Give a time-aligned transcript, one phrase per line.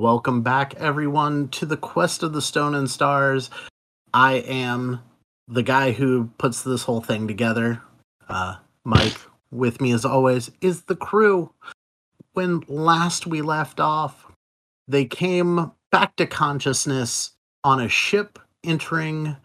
[0.00, 3.50] Welcome back, everyone, to the Quest of the Stone and Stars.
[4.14, 5.00] I am
[5.46, 7.82] the guy who puts this whole thing together.
[8.26, 9.18] Uh, Mike,
[9.50, 11.52] with me as always, is the crew.
[12.32, 14.24] When last we left off,
[14.88, 19.36] they came back to consciousness on a ship entering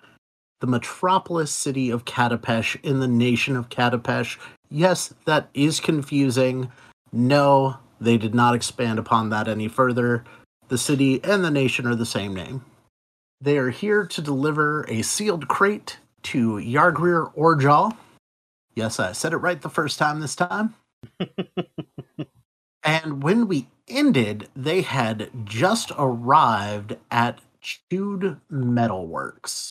[0.61, 4.37] the metropolis city of Katapesh in the nation of Katapesh.
[4.69, 6.71] Yes, that is confusing.
[7.11, 10.23] No, they did not expand upon that any further.
[10.67, 12.65] The city and the nation are the same name.
[13.39, 17.95] They are here to deliver a sealed crate to Yargrir Orjaw.
[18.73, 20.73] Yes, I said it right the first time this time.
[22.83, 29.69] and when we ended, they had just arrived at Chewed Metalworks,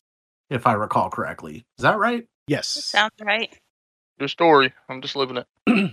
[0.49, 1.65] if I recall correctly.
[1.79, 2.27] Is that right?
[2.47, 2.69] Yes.
[2.69, 3.53] Sounds right.
[4.19, 4.73] Your story.
[4.89, 5.47] I'm just living it.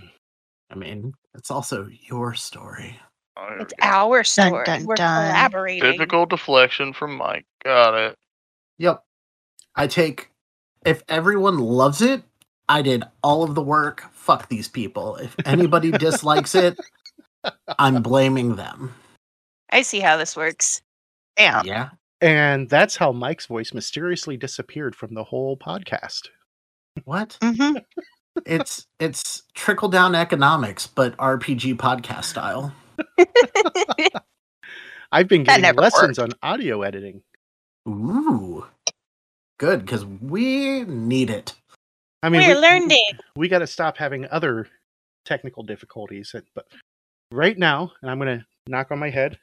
[0.70, 2.98] I mean, it's also your story.
[3.36, 3.86] Oh, It's go.
[3.86, 4.64] our story.
[4.64, 5.28] dun, We're dun.
[5.30, 5.90] collaborating.
[5.92, 7.46] Typical deflection from Mike.
[7.64, 8.18] Got it.
[8.78, 9.02] Yep.
[9.74, 10.30] I take
[10.84, 12.22] if everyone loves it,
[12.68, 14.04] I did all of the work.
[14.12, 15.16] Fuck these people.
[15.16, 16.78] If anybody dislikes it,
[17.78, 18.94] I'm blaming them.
[19.70, 20.82] I see how this works.
[21.36, 21.64] Damn.
[21.66, 21.90] Yeah.
[22.20, 26.28] And that's how Mike's voice mysteriously disappeared from the whole podcast.
[27.04, 27.38] What?
[27.42, 27.78] hmm
[28.46, 32.72] It's it's trickle down economics, but RPG podcast style.
[35.12, 37.22] I've been That getting never lessons on audio editing.
[37.88, 38.66] Ooh.
[39.58, 41.54] Good, because we need it.
[42.22, 43.10] I mean, We're we, learning.
[43.36, 44.68] we got to stop having other
[45.24, 46.34] technical difficulties.
[46.54, 46.66] But
[47.30, 49.38] right now, and I'm going to knock on my head,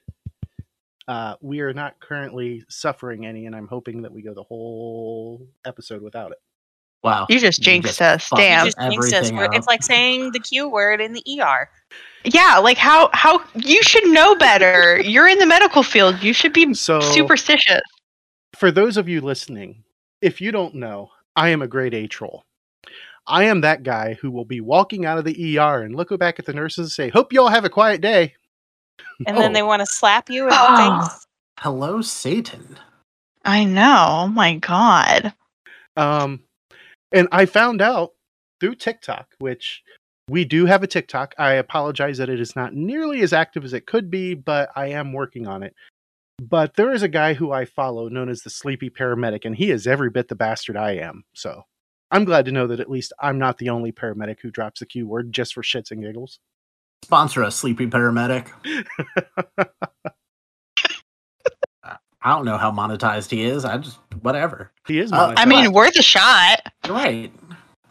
[1.07, 5.47] uh, we are not currently suffering any, and I'm hoping that we go the whole
[5.65, 6.37] episode without it.
[7.03, 7.27] Wow.
[7.29, 8.27] You just You jinxed just us.
[8.27, 8.65] fucked Damn.
[8.65, 9.13] Just jinxed us.
[9.13, 9.55] everything We're- up.
[9.55, 11.69] It's like saying the Q word in the ER.
[12.25, 14.99] Yeah, like how how you should know better.
[15.05, 16.21] You're in the medical field.
[16.21, 17.81] You should be So, superstitious.
[18.57, 19.83] for those of you listening,
[20.21, 22.43] if you don't know, I am a grade A troll.
[23.25, 26.39] I am that guy who will be walking out of the ER and look back
[26.39, 28.33] at the nurses and say, "Hope you all have a quiet day."
[29.25, 29.53] And then Oh.
[29.53, 31.01] they want to slap you in Oh.
[31.01, 31.25] face.
[31.59, 32.77] Hello, Satan.
[33.45, 34.07] I know.
[34.09, 35.33] Oh my god.
[35.95, 36.41] Um,
[37.11, 38.11] and I found out
[38.59, 39.83] through TikTok, which
[40.29, 41.33] we do have a TikTok.
[41.37, 44.87] I apologize that it is not nearly as active as it could be, but I
[44.87, 45.73] am working on it.
[46.41, 49.71] But there is a guy who I follow known as the Sleepy Paramedic, and he
[49.71, 51.23] is every bit the bastard I am.
[51.33, 51.63] So
[52.11, 54.85] I'm glad to know that at least I'm not the only paramedic who drops the
[54.85, 56.39] Q word just for shits and giggles.
[57.03, 58.47] Sponsor a Sleepy Paramedic.
[62.21, 63.63] I don't know how monetized he is.
[63.65, 64.71] I just whatever.
[64.87, 65.11] he is.
[65.11, 66.61] Uh, I mean, worth a shot.
[66.87, 67.31] Right.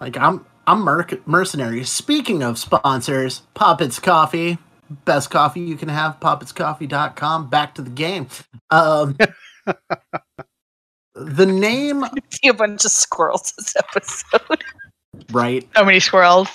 [0.01, 1.85] Like I'm I'm merc- mercenary.
[1.85, 4.59] Speaking of sponsors, Poppets Coffee.
[5.05, 7.51] Best coffee you can have, poppetscoffee.com.
[7.51, 8.29] Back to the game.
[8.71, 9.17] Um
[11.15, 14.65] the name I See a bunch of squirrels this episode.
[15.33, 15.67] right.
[15.75, 16.49] How many squirrels.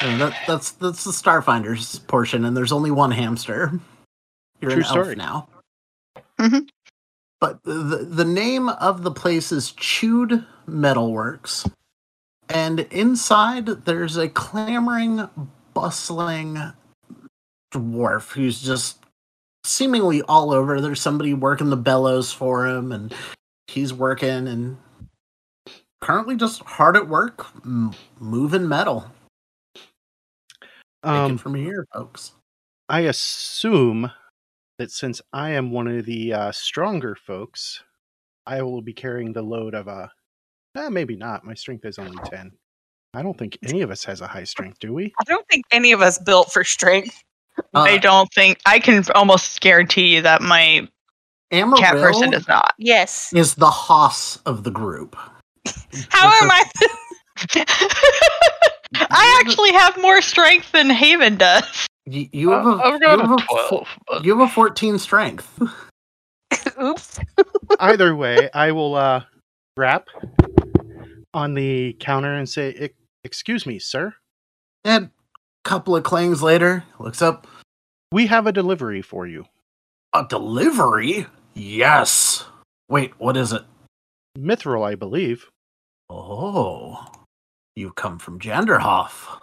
[0.00, 3.72] and that, that's that's the Starfinders portion, and there's only one hamster.
[4.60, 5.16] You're True an elf story.
[5.16, 5.48] now.
[6.42, 6.68] Mhm.
[7.40, 11.70] But the the name of the place is Chewed Metalworks,
[12.48, 15.28] and inside there's a clamoring,
[15.74, 16.72] bustling
[17.72, 18.98] dwarf who's just
[19.64, 20.80] seemingly all over.
[20.80, 23.14] There's somebody working the bellows for him, and
[23.68, 24.76] he's working and
[26.00, 29.10] currently just hard at work, m- moving metal.
[31.04, 32.32] Um, it from here, folks.
[32.88, 34.10] I assume
[34.82, 37.80] that since I am one of the uh, stronger folks,
[38.46, 40.10] I will be carrying the load of a.
[40.76, 41.44] Eh, maybe not.
[41.44, 42.50] My strength is only ten.
[43.14, 45.12] I don't think any of us has a high strength, do we?
[45.20, 47.22] I don't think any of us built for strength.
[47.74, 50.88] I Uh, don't think I can almost guarantee you that my
[51.52, 52.74] Amaryl cat person does not.
[52.78, 53.32] Yes.
[53.34, 55.14] is the hoss of the group.
[56.08, 56.64] How am I?
[58.96, 61.86] I actually have more strength than Haven does.
[62.06, 63.88] You, you have a, I've got you have a a 12.
[64.08, 65.60] But you have a 14 strength.
[66.82, 67.20] Oops.
[67.78, 69.22] Either way, I will uh,
[69.76, 70.08] rap
[71.32, 72.90] on the counter and say,
[73.24, 74.14] "Excuse me, sir.
[74.84, 77.46] And a couple of clangs later, looks up.
[78.10, 79.46] We have a delivery for you.
[80.12, 81.26] A delivery?
[81.54, 82.44] Yes.
[82.88, 83.62] Wait, what is it?
[84.36, 85.48] Mithril, I believe.
[86.10, 87.06] Oh,
[87.74, 89.40] you come from Janderhoff.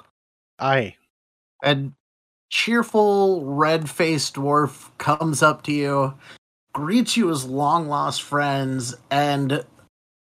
[0.59, 0.95] Aye.
[1.63, 1.89] A
[2.49, 6.13] cheerful, red faced dwarf comes up to you,
[6.73, 9.63] greets you as long lost friends, and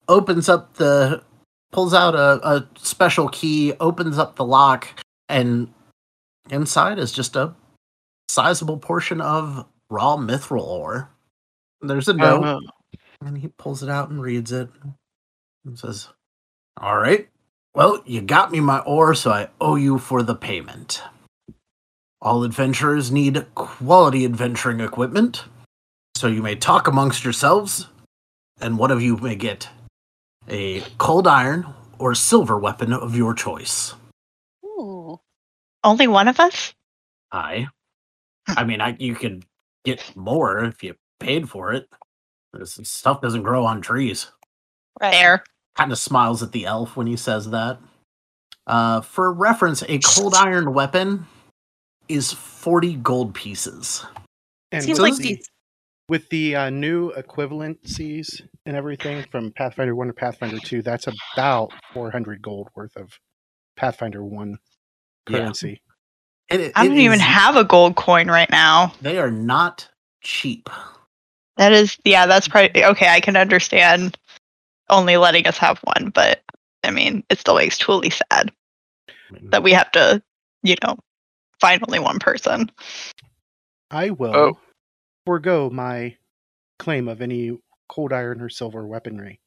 [0.07, 1.23] opens up the.
[1.71, 4.87] pulls out a, a special key, opens up the lock,
[5.29, 5.73] and
[6.49, 7.53] inside is just a
[8.29, 11.09] sizable portion of raw mithril ore.
[11.81, 12.61] There's a note,
[13.25, 14.69] and he pulls it out and reads it
[15.65, 16.09] and says,
[16.77, 17.27] All right,
[17.73, 21.01] well, you got me my ore, so I owe you for the payment.
[22.21, 25.45] All adventurers need quality adventuring equipment,
[26.15, 27.87] so you may talk amongst yourselves,
[28.59, 29.67] and one of you may get
[30.47, 31.65] a cold iron
[31.97, 33.95] or silver weapon of your choice.
[34.63, 35.19] Ooh.
[35.83, 36.75] Only one of us?
[37.31, 37.69] I,
[38.47, 39.43] I mean, I you could
[39.83, 41.89] get more if you paid for it.
[42.53, 44.27] This stuff doesn't grow on trees.
[45.01, 45.11] Right.
[45.11, 45.43] There.
[45.75, 47.79] Kind of smiles at the elf when he says that.
[48.67, 51.25] Uh, for reference, a cold iron weapon
[52.11, 54.05] is forty gold pieces.
[54.71, 55.49] And Seems with like the, these.
[56.07, 61.71] with the uh, new equivalencies and everything from Pathfinder 1 to Pathfinder 2, that's about
[61.93, 63.11] 400 gold worth of
[63.75, 64.57] Pathfinder 1
[65.27, 65.81] currency.
[66.49, 68.93] And it- I don't even is- have a gold coin right now.
[69.01, 69.89] They are not
[70.21, 70.69] cheap.
[71.57, 73.09] That is, yeah, that's probably okay.
[73.09, 74.17] I can understand
[74.89, 76.41] only letting us have one, but
[76.83, 78.51] I mean, it still makes Toolie sad
[79.51, 80.21] that we have to,
[80.63, 80.97] you know,
[81.61, 82.69] find only one person.
[83.91, 84.59] I will Oh.
[85.25, 86.17] forego my
[86.79, 89.39] claim of any cold iron or silver weaponry.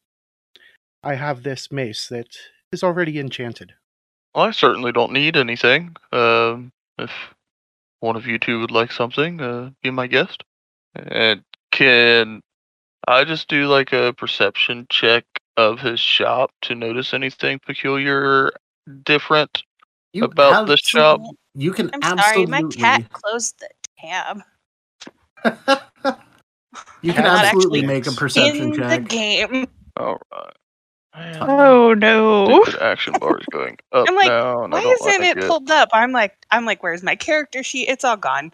[1.03, 2.29] I have this mace that
[2.73, 3.75] is already enchanted.
[4.35, 5.97] Well, I certainly don't need anything.
[6.13, 7.11] Um, if
[8.01, 10.43] one of you two would like something, uh, be my guest.
[10.95, 12.41] And can
[13.07, 15.25] I just do like a perception check
[15.57, 18.53] of his shop to notice anything peculiar,
[19.05, 19.63] different
[20.13, 21.21] you about the shop?
[21.55, 22.51] You can I'm sorry, absolutely.
[22.51, 23.69] my cat closed the
[23.99, 24.41] tab.
[27.03, 29.09] you can Not absolutely actually make a perception in the check.
[29.09, 29.69] game.
[29.97, 30.53] All right.
[31.41, 32.63] Oh no!
[32.65, 35.37] stupid action bar is going up I'm like, now, and I Why don't isn't like
[35.37, 35.91] it pulled up?
[35.93, 37.89] I'm like, I'm like, where's my character sheet?
[37.89, 38.53] It's all gone.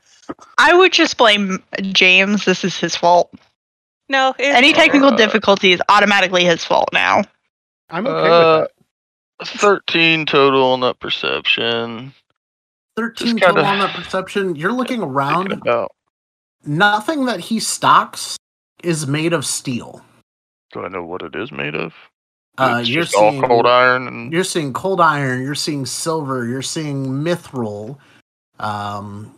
[0.58, 2.44] I would just blame James.
[2.44, 3.32] This is his fault.
[4.10, 5.18] No, it's Any technical Alright.
[5.18, 7.22] difficulty is automatically his fault now.
[7.88, 8.68] I'm okay Uh, with
[9.48, 9.48] that.
[9.58, 12.12] Thirteen total on that perception.
[13.00, 14.56] Thirteen Just kinda total on that perception.
[14.56, 15.62] You're looking around.
[16.66, 18.36] Nothing that he stocks
[18.84, 20.04] is made of steel.
[20.74, 21.94] Do I know what it is made of?
[22.58, 25.40] Uh, you're seeing cold iron and You're seeing cold iron.
[25.42, 26.46] You're seeing silver.
[26.46, 27.96] You're seeing mithril.
[28.58, 29.34] Um,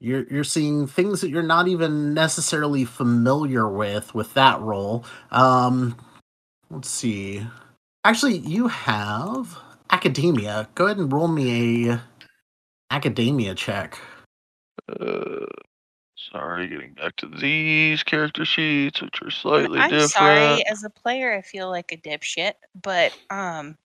[0.00, 5.04] you're you're seeing things that you're not even necessarily familiar with with that role.
[5.30, 5.96] Um,
[6.70, 7.46] let's see.
[8.04, 9.56] Actually, you have
[9.90, 10.68] academia.
[10.74, 12.02] Go ahead and roll me a
[12.90, 13.98] academia check.
[14.88, 15.46] Uh,
[16.32, 20.10] sorry, getting back to these character sheets, which are slightly I'm different.
[20.10, 23.76] sorry, as a player, I feel like a dipshit, but um,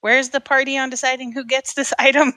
[0.00, 2.32] where's the party on deciding who gets this item?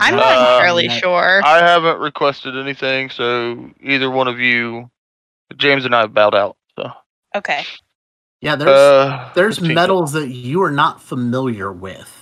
[0.00, 1.42] I'm not Uh, entirely sure.
[1.44, 4.90] I haven't requested anything, so either one of you,
[5.56, 6.56] James and I, have bowed out.
[6.78, 6.90] So
[7.34, 7.64] okay,
[8.40, 12.15] Yeah, there's uh, there's 15 metals that you are not familiar with.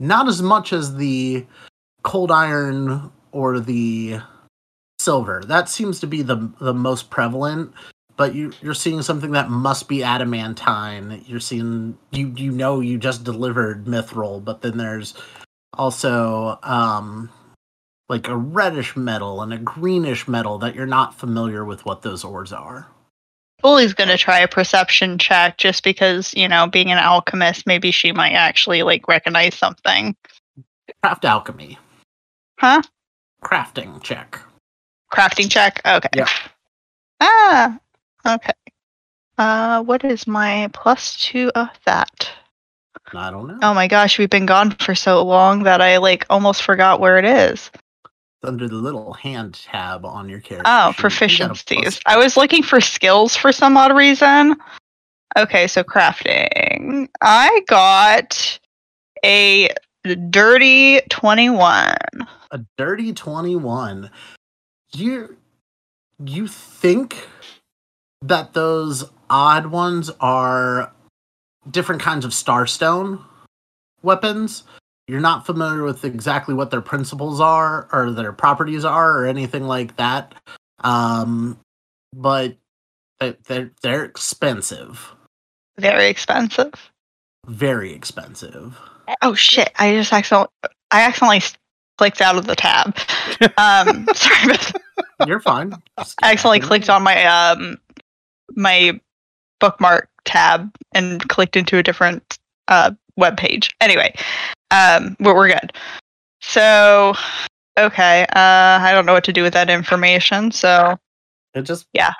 [0.00, 1.46] Not as much as the
[2.02, 4.20] cold iron or the
[4.98, 5.42] silver.
[5.46, 7.72] That seems to be the the most prevalent.
[8.16, 11.24] But you you're seeing something that must be adamantine.
[11.26, 15.14] You're seeing you you know you just delivered mithril, but then there's
[15.74, 17.30] also um
[18.08, 22.24] like a reddish metal and a greenish metal that you're not familiar with what those
[22.24, 22.88] ores are.
[23.62, 28.12] Bully's gonna try a perception check just because, you know, being an alchemist, maybe she
[28.12, 30.16] might actually like recognize something.
[31.02, 31.78] Craft alchemy.
[32.58, 32.82] Huh?
[33.42, 34.40] Crafting check.
[35.12, 35.80] Crafting check?
[35.86, 36.08] Okay.
[36.14, 36.28] Yeah.
[37.20, 37.78] Ah,
[38.26, 38.52] okay.
[39.38, 42.30] Uh, what is my plus two of that?
[43.14, 43.58] I don't know.
[43.62, 47.18] Oh my gosh, we've been gone for so long that I like almost forgot where
[47.18, 47.70] it is.
[48.44, 50.62] Under the little hand tab on your character.
[50.66, 51.32] Oh, sheet.
[51.32, 52.00] You got a plus- proficiencies.
[52.06, 54.54] I was looking for skills for some odd reason.
[55.36, 57.08] Okay, so crafting.
[57.20, 58.58] I got
[59.24, 59.68] a
[60.30, 61.96] dirty 21.
[62.50, 64.10] a dirty 21.
[64.94, 65.36] You
[66.24, 67.28] you think
[68.22, 70.92] that those odd ones are
[71.70, 73.22] different kinds of starstone
[74.02, 74.62] weapons?
[75.08, 79.64] You're not familiar with exactly what their principles are or their properties are or anything
[79.64, 80.34] like that.
[80.84, 81.58] Um
[82.14, 82.56] but
[83.18, 85.12] they- they're they're expensive.
[85.78, 86.92] Very expensive.
[87.46, 88.78] Very expensive.
[89.22, 90.48] Oh shit, I just accidentally
[90.90, 91.42] I accidentally
[91.96, 92.96] clicked out of the tab.
[93.56, 94.56] Um sorry
[95.26, 95.72] You're fine.
[95.96, 97.78] I accidentally clicked on my um
[98.54, 99.00] my
[99.58, 102.38] bookmark tab and clicked into a different
[102.68, 103.70] uh web page.
[103.82, 104.14] Anyway,
[104.70, 105.72] um but we're good.
[106.40, 107.14] So
[107.78, 108.22] Okay.
[108.34, 110.50] Uh, I don't know what to do with that information.
[110.50, 110.98] So
[111.54, 112.12] It just Yeah.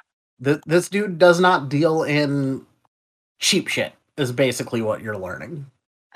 [0.44, 2.64] Th- this dude does not deal in
[3.40, 3.92] cheap shit.
[4.16, 5.66] Is basically what you're learning.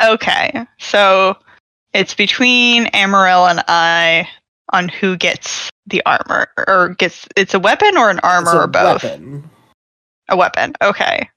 [0.03, 0.67] okay.
[0.79, 1.37] So
[1.93, 4.29] it's between Amaryl and I
[4.73, 9.03] on who gets the armor or gets it's a weapon or an armor or both.
[9.05, 9.49] weapon.
[10.29, 10.75] A weapon.
[10.83, 11.29] Okay.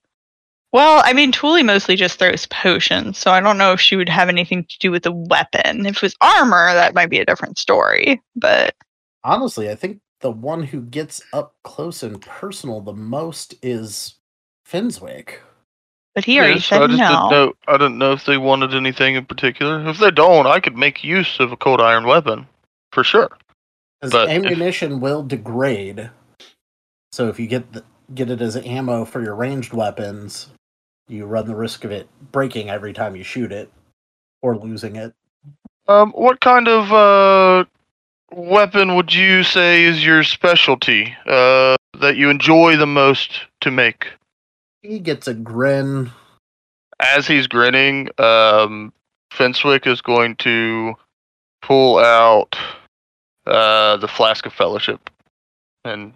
[0.76, 4.10] Well, I mean, Thule mostly just throws potions, so I don't know if she would
[4.10, 5.86] have anything to do with the weapon.
[5.86, 8.22] If it was armor, that might be a different story.
[8.36, 8.76] But
[9.24, 14.16] Honestly, I think the one who gets up close and personal the most is
[14.70, 15.36] Finswick.
[16.14, 17.08] but he already Yes, said I just no.
[17.08, 17.54] didn't know.
[17.70, 19.88] I didn't know if they wanted anything in particular.
[19.88, 22.48] If they don't, I could make use of a cold iron weapon,
[22.92, 23.30] for sure.
[24.02, 26.10] As But if- ammunition will degrade.
[27.14, 30.50] So if you get the, get it as ammo for your ranged weapons,
[31.08, 33.72] you run the risk of it breaking every time you shoot it
[34.42, 35.14] or losing it.
[35.88, 37.66] Um, what kind of uh
[38.32, 41.16] weapon would you say is your specialty?
[41.26, 44.08] Uh, that you enjoy the most to make?
[44.82, 46.12] He gets a grin.
[47.00, 48.92] As he's grinning, um,
[49.32, 50.96] Fenswick is going to
[51.62, 52.56] pull out
[53.46, 55.10] uh the flask of fellowship
[55.84, 56.14] and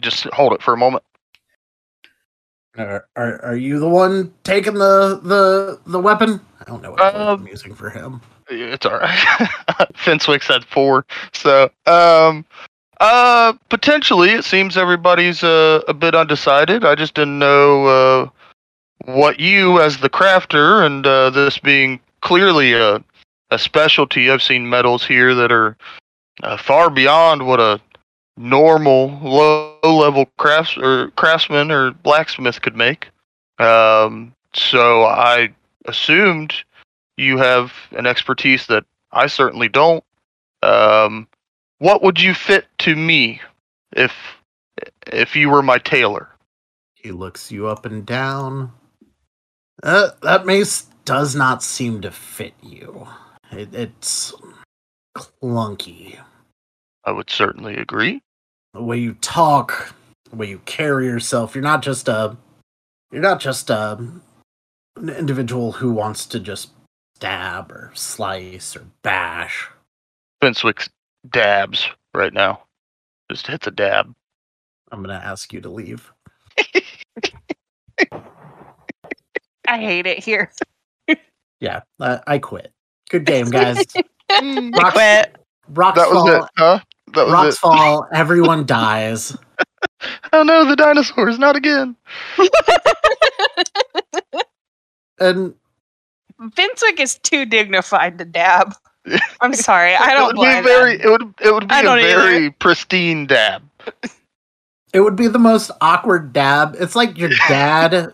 [0.00, 1.04] just hold it for a moment.
[2.76, 6.40] Are, are are you the one taking the the the weapon?
[6.60, 8.20] I don't know what Um, I'm using for him.
[8.48, 9.10] It's all right.
[9.94, 12.44] Fenswick said four, so um,
[13.00, 16.84] uh, potentially it seems everybody's uh, a bit undecided.
[16.84, 18.28] I just didn't know uh,
[19.04, 23.02] what you, as the crafter, and uh, this being clearly a
[23.50, 24.30] a specialty.
[24.30, 25.76] I've seen metals here that are
[26.42, 27.80] uh, far beyond what a
[28.36, 33.08] normal low level crafts or craftsman or blacksmith could make.
[33.58, 35.54] Um, so I
[35.86, 36.54] assumed
[37.16, 40.04] you have an expertise that I certainly don't.
[40.62, 41.28] Um,
[41.78, 43.40] what would you fit to me
[43.92, 44.12] if
[45.06, 46.28] if you were my tailor?
[46.94, 48.72] He looks you up and down.
[49.82, 53.06] Uh, that mace does not seem to fit you.
[53.52, 54.32] It, it's
[55.14, 56.18] clunky.
[57.04, 58.22] I would certainly agree.
[58.74, 59.94] The way you talk,
[60.30, 61.54] the way you carry yourself.
[61.54, 62.36] You're not just a.
[63.12, 63.98] You're not just a
[64.96, 66.70] an individual who wants to just
[67.16, 69.68] stab or slice or bash.
[70.42, 70.88] Fenswick
[71.30, 72.62] dabs right now.
[73.30, 74.12] Just hit a dab.
[74.92, 76.12] I'm gonna ask you to leave.
[79.66, 80.50] I hate it here.
[81.60, 82.72] Yeah, I, I quit.
[83.08, 83.82] Good game, guys.
[84.30, 84.72] Mm.
[84.76, 85.36] I quit.
[85.68, 86.28] rocks That was fall.
[86.44, 86.80] it, huh?
[87.14, 87.58] That was Rocks it.
[87.60, 88.06] fall.
[88.12, 89.36] Everyone dies.
[90.32, 91.38] Oh no, the dinosaurs!
[91.38, 91.96] Not again.
[95.20, 95.54] And
[96.40, 98.74] Vincent is too dignified to dab.
[99.40, 99.94] I'm sorry.
[99.94, 100.94] I don't would be very.
[100.94, 101.00] him.
[101.02, 101.34] It would.
[101.40, 102.16] It would be a don't either.
[102.20, 103.62] very pristine dab.
[104.92, 106.74] it would be the most awkward dab.
[106.80, 108.12] It's like your dad,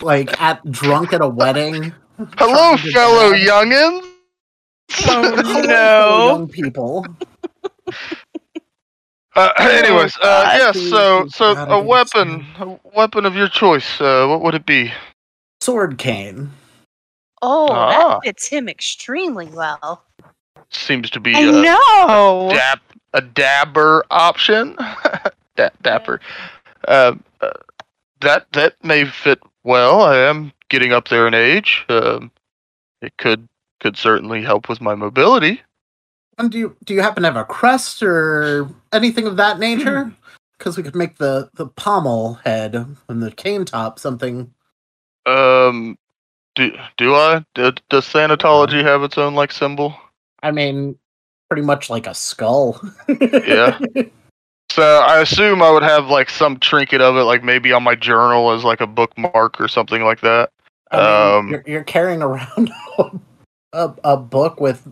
[0.00, 1.92] like at drunk at a wedding.
[2.38, 3.40] Hello, fellow dab.
[3.66, 4.06] youngins.
[5.06, 6.26] Oh, Hello, no.
[6.36, 7.06] young people.
[9.36, 10.58] Uh, anyways, uh, God.
[10.58, 10.88] yes.
[10.90, 14.00] So, so a weapon, a weapon of your choice.
[14.00, 14.92] Uh, what would it be?
[15.60, 16.50] Sword cane.
[17.42, 17.90] Oh, Ah.
[18.18, 20.04] that fits him extremely well.
[20.70, 22.48] Seems to be I a know.
[22.52, 22.80] dab,
[23.14, 24.76] a dabber option.
[25.56, 26.20] da- dapper.
[26.86, 27.50] Uh, uh,
[28.20, 30.02] that that may fit well.
[30.02, 31.84] I am getting up there in age.
[31.88, 32.30] Um,
[33.02, 33.48] it could
[33.80, 35.62] could certainly help with my mobility.
[36.40, 40.10] And do you do you happen to have a crest or anything of that nature?
[40.58, 44.52] Because we could make the the pommel head and the cane top something.
[45.26, 45.98] Um,
[46.54, 47.44] do do I?
[47.54, 49.94] Do, does Thanatology have its own like symbol?
[50.42, 50.98] I mean,
[51.50, 52.80] pretty much like a skull.
[53.08, 53.78] Yeah.
[54.70, 57.96] So I assume I would have like some trinket of it, like maybe on my
[57.96, 60.50] journal as like a bookmark or something like that.
[60.92, 62.70] I mean, Um, you're, you're carrying around
[63.72, 64.86] a, a book with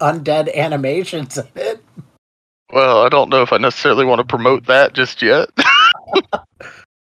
[0.00, 1.84] undead animations in it.
[2.72, 5.48] Well, I don't know if I necessarily want to promote that just yet.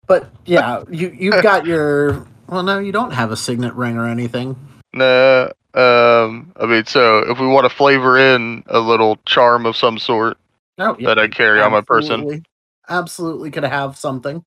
[0.10, 2.26] But yeah, you you've got your.
[2.48, 4.56] Well, no, you don't have a signet ring or anything.
[4.92, 5.50] nah.
[5.76, 10.00] Um, I mean, so if we want to flavor in a little charm of some
[10.00, 10.40] sort
[10.80, 12.44] No, yeah, that I carry on my person,
[12.90, 14.44] Absolutely, could have something.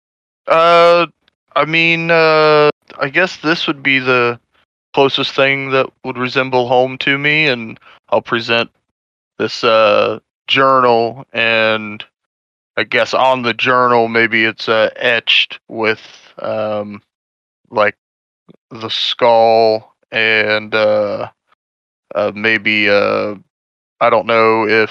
[0.49, 1.07] uh,
[1.55, 4.41] I mean, uh, I guess this would be the
[4.95, 8.71] closest thing that would resemble home to me, and I'll present
[9.39, 12.05] this uh journal, and
[12.77, 16.01] I guess on the journal maybe it's uh, etched with
[16.39, 17.03] um
[17.71, 17.97] like
[18.71, 21.31] the skull and uh,
[22.15, 23.35] uh maybe uh
[24.01, 24.91] I don't know if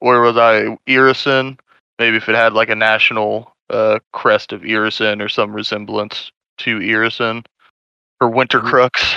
[0.00, 1.58] where was I Irrisen?
[1.98, 6.78] Maybe if it had like a national uh, crest of Irrisen or some resemblance to
[6.78, 7.44] Irrisen
[8.20, 8.68] or Winter Mhm.
[8.70, 9.14] Crux,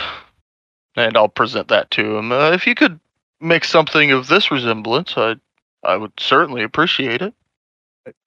[0.96, 2.32] and I'll present that to him.
[2.32, 3.00] Uh, if you could
[3.40, 5.36] make something of this resemblance, I
[5.84, 7.34] I would certainly appreciate it.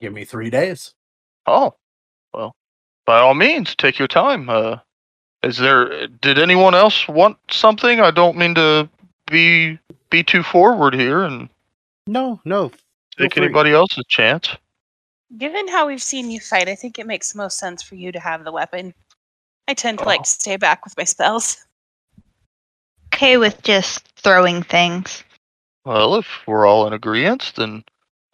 [0.00, 0.94] Give me three days.
[1.46, 1.74] Oh,
[2.32, 2.54] well,
[3.06, 4.48] by all means, take your time.
[4.48, 4.78] Uh,
[5.42, 6.06] is there?
[6.06, 8.00] Did anyone else want something?
[8.00, 8.88] I don't mean to
[9.26, 9.78] be
[10.10, 11.48] be too forward here and
[12.06, 12.70] No, no.
[13.18, 13.44] take free.
[13.44, 14.48] anybody else's chance.
[15.38, 18.20] Given how we've seen you fight, I think it makes most sense for you to
[18.20, 18.92] have the weapon.
[19.70, 20.08] I tend to Oh.
[20.08, 21.64] like stay back with my spells.
[23.14, 25.22] Okay with just throwing things.
[25.84, 27.84] Well, if we're all in agreement, then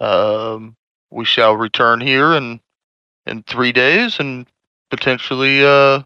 [0.00, 0.76] um,
[1.10, 2.58] we shall return here in
[3.26, 4.46] in three days and
[4.90, 6.02] potentially uh,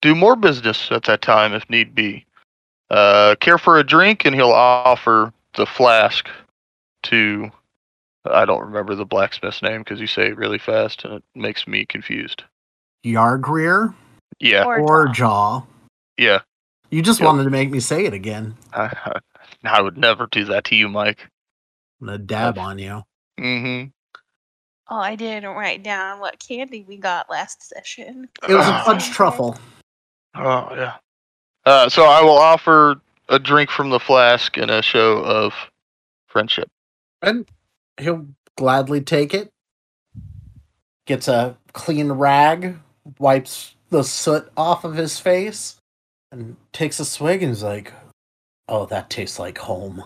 [0.00, 2.24] do more business at that time if need be.
[2.88, 6.28] Uh, care for a drink, and he'll offer the flask
[7.04, 7.50] to.
[8.30, 11.66] I don't remember the blacksmith's name because you say it really fast and it makes
[11.66, 12.44] me confused.
[13.04, 13.92] Yargreer
[14.40, 15.60] Yeah, Or or jaw.
[15.60, 15.66] Jaw.
[16.18, 16.40] yeah.
[16.90, 17.26] You just Yep.
[17.26, 18.54] wanted to make me say it again.
[18.72, 19.18] I, I,
[19.64, 21.26] I would never do that to you, Mike.
[22.00, 23.02] I'm gonna dab on you.
[23.40, 23.88] Mm-hmm.
[24.90, 28.28] Oh, I didn't write down what candy we got last session.
[28.48, 28.82] It was a Ah.
[28.84, 29.56] fudge truffle.
[30.34, 30.94] Oh yeah.
[31.64, 35.54] Uh, so I will offer a drink from the flask and a show of
[36.26, 36.68] friendship.
[37.22, 37.48] And
[38.00, 38.26] he'll
[38.56, 39.48] gladly take it.
[41.06, 42.78] Gets a clean rag,
[43.18, 45.76] wipes the soot off of his face,
[46.32, 47.92] and takes a swig and is like,
[48.68, 50.02] Oh, that tastes like home.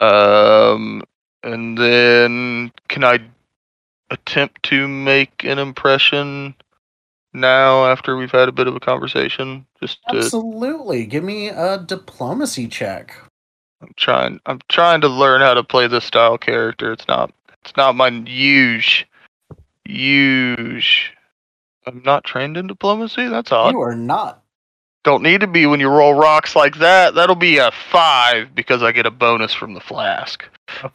[0.00, 1.02] Um,
[1.42, 3.20] and then can I
[4.10, 6.54] attempt to make an impression
[7.32, 9.66] now after we've had a bit of a conversation?
[9.80, 11.04] Just to, Absolutely.
[11.06, 13.14] Give me a diplomacy check.
[13.82, 14.40] I'm trying.
[14.46, 16.92] I'm trying to learn how to play this style character.
[16.92, 17.32] It's not.
[17.62, 19.06] It's not my huge,
[19.84, 21.12] huge.
[21.86, 23.28] I'm not trained in diplomacy.
[23.28, 23.72] That's odd.
[23.72, 24.42] You are not.
[25.04, 27.14] Don't need to be when you roll rocks like that.
[27.14, 30.44] That'll be a five because I get a bonus from the flask.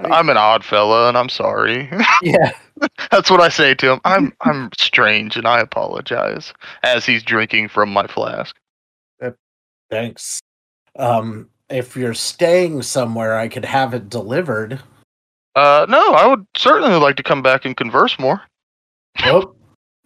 [0.00, 1.90] I'm an odd fella, and I'm sorry.
[2.22, 2.50] Yeah.
[3.12, 4.00] That's what I say to him.
[4.04, 8.56] I'm I'm strange, and I apologize as he's drinking from my flask.
[9.90, 10.40] Thanks.
[10.98, 14.80] Um, if you're staying somewhere, I could have it delivered.
[15.54, 18.42] Uh, no, I would certainly like to come back and converse more.
[19.24, 19.54] Oh,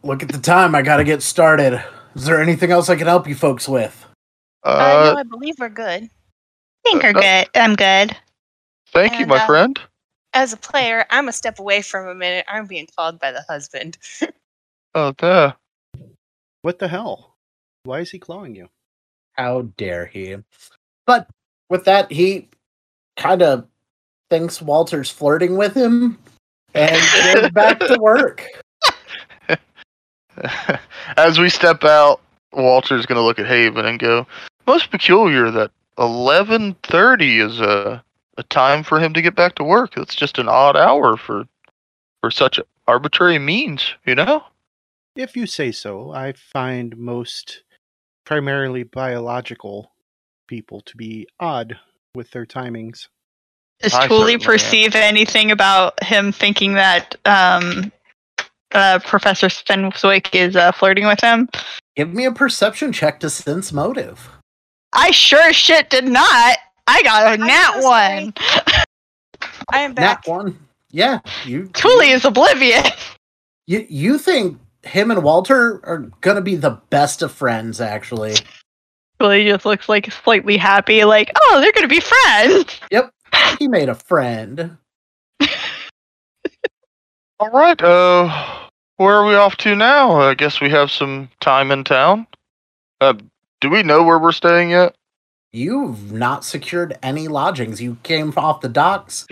[0.02, 0.74] look at the time.
[0.74, 1.82] I gotta get started.
[2.14, 4.06] Is there anything else I can help you folks with?
[4.64, 6.04] Uh, Uh, no, I believe we're good.
[6.04, 6.08] I
[6.90, 7.20] think Uh, we're no.
[7.20, 7.48] good.
[7.54, 8.16] I'm good.
[8.92, 9.78] thank you, my uh, friend.
[10.34, 12.44] As a player, I'm a step away from a minute.
[12.48, 13.98] I'm being called by the husband.
[14.94, 15.54] Oh, there.
[16.60, 17.34] What the hell?
[17.84, 18.68] Why is he clawing you?
[19.32, 20.36] How dare he?
[21.06, 21.28] But
[21.70, 22.48] with that, he
[23.16, 23.66] kind of
[24.28, 26.18] thinks Walter's flirting with him
[26.74, 27.00] and
[27.40, 28.44] goes back to work.
[31.16, 32.20] As we step out,
[32.52, 34.26] Walter's gonna look at Haven and go,
[34.66, 38.04] "Most peculiar that 11:30 is a
[38.38, 39.94] a time for him to get back to work.
[39.94, 41.44] That's just an odd hour for
[42.20, 44.44] for such arbitrary means, you know."
[45.14, 47.62] If you say so, I find most
[48.24, 49.92] primarily biological
[50.46, 51.78] people to be odd
[52.14, 53.08] with their timings.
[53.80, 54.40] Does I Tooley certainly am.
[54.40, 57.92] perceive anything about him thinking that um,
[58.74, 61.48] uh, Professor Fenwick is uh, flirting with him?
[61.96, 64.30] Give me a perception check to sense motive.
[64.92, 66.58] I sure shit did not.
[66.86, 68.34] I got a I'm nat one.
[69.72, 70.26] I am back.
[70.26, 70.58] Nat one.
[70.90, 71.68] Yeah, you.
[71.68, 72.90] Tooley is oblivious.
[73.66, 77.80] You you think him and Walter are gonna be the best of friends?
[77.80, 78.34] Actually,
[79.18, 82.80] Tooley just looks like slightly happy, like, oh, they're gonna be friends.
[82.90, 83.10] Yep,
[83.58, 84.76] he made a friend.
[87.42, 87.82] All right.
[87.82, 90.12] Uh, where are we off to now?
[90.12, 92.28] I guess we have some time in town.
[93.00, 93.14] Uh,
[93.60, 94.94] do we know where we're staying yet?
[95.52, 97.82] You've not secured any lodgings.
[97.82, 99.26] You came off the docks,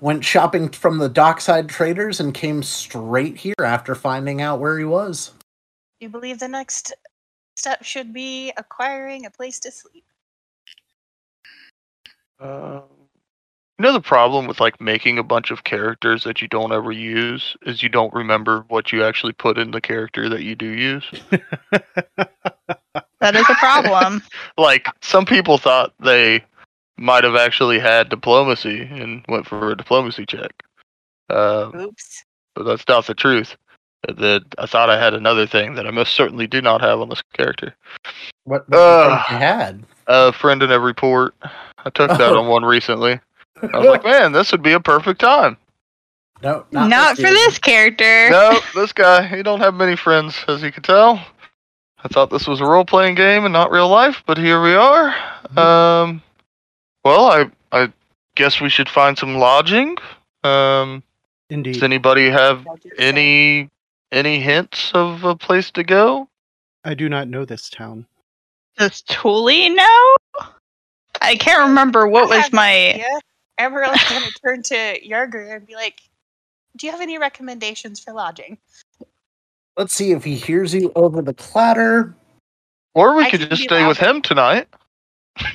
[0.00, 4.84] went shopping from the dockside traders, and came straight here after finding out where he
[4.84, 5.28] was.
[6.00, 6.92] Do you believe the next
[7.54, 10.04] step should be acquiring a place to sleep?
[12.40, 12.80] Uh,
[13.78, 16.92] you know the problem with like making a bunch of characters that you don't ever
[16.92, 20.66] use is you don't remember what you actually put in the character that you do
[20.66, 21.04] use.
[23.20, 24.20] That is a problem.
[24.58, 26.44] Like some people thought they
[26.98, 30.50] might have actually had diplomacy and went for a diplomacy check.
[31.30, 32.24] Uh, Oops.
[32.54, 33.56] but that's not the truth.
[34.08, 37.08] That I thought I had another thing that I most certainly do not have on
[37.08, 37.74] this character.
[38.44, 39.84] What, what do you you had?
[40.08, 41.34] A friend in every port.
[41.84, 42.40] I took that Oh.
[42.42, 43.20] on one recently.
[43.62, 45.56] I was like, man, this would be a perfect time.
[46.42, 48.30] no, Not, not, for this character.
[48.30, 51.24] No, this guy, he don't have many friends, as you can tell.
[52.04, 55.14] I thought this was a role-playing game and not real life, but here we are.
[55.56, 56.20] Um,
[57.04, 57.92] well, I I
[58.34, 59.96] guess we should find some lodging.
[60.42, 61.02] Um,
[61.50, 61.74] Indeed.
[61.74, 62.66] does anybody have
[62.98, 63.70] any
[64.10, 66.28] any hints of a place to go?
[66.84, 68.06] I do not know this town.
[68.76, 70.14] Does Thule know?
[71.20, 72.94] I can't remember what I was my.
[72.94, 73.20] idea.
[73.58, 76.00] Everyone's gonna turn to Yarger and be like,
[76.76, 78.58] "Do you have any recommendations for lodging?"
[79.76, 82.14] Let's see if he hears you over the clatter.
[82.94, 84.68] Or we I could just stay with him tonight.
[85.38, 85.50] I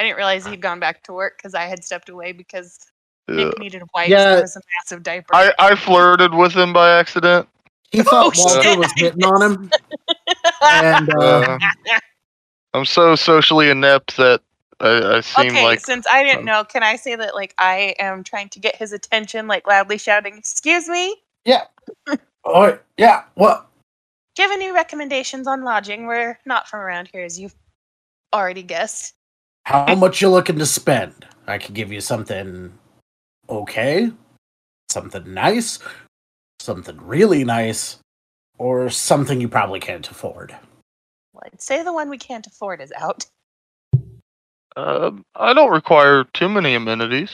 [0.00, 2.78] didn't realize he'd gone back to work because I had stepped away because
[3.28, 3.46] Yeah.
[3.46, 4.10] Nick needed wipes.
[4.10, 4.32] Yeah.
[4.34, 5.34] There was a massive diaper.
[5.34, 7.48] I I flirted with him by accident.
[7.92, 8.78] He thought Oh, Walter shit.
[8.78, 9.70] was hitting on him,
[10.62, 11.98] and uh, Uh,
[12.74, 14.42] I'm so socially inept that
[14.80, 17.54] I, I seem okay, like since I didn't um, know, can I say that like
[17.58, 21.16] I am trying to get his attention, like loudly shouting, "Excuse me!
[21.44, 21.64] Yeah.
[22.44, 23.68] oh yeah, what?
[24.34, 26.06] Do you have any recommendations on lodging?
[26.06, 27.54] We're not from around here, as you've
[28.34, 29.14] already guessed."
[29.64, 31.26] How much you looking to spend?
[31.46, 32.72] I could give you something
[33.48, 34.10] okay,
[34.90, 35.78] something nice,
[36.60, 37.98] something really nice,
[38.58, 40.54] or something you probably can't afford.
[41.32, 43.26] Well, I'd say the one we can't afford is out.
[44.76, 47.30] Um, I don't require too many amenities.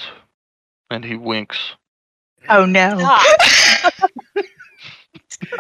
[0.91, 1.59] And he winks.
[2.49, 2.99] Oh no.
[2.99, 4.11] Stop.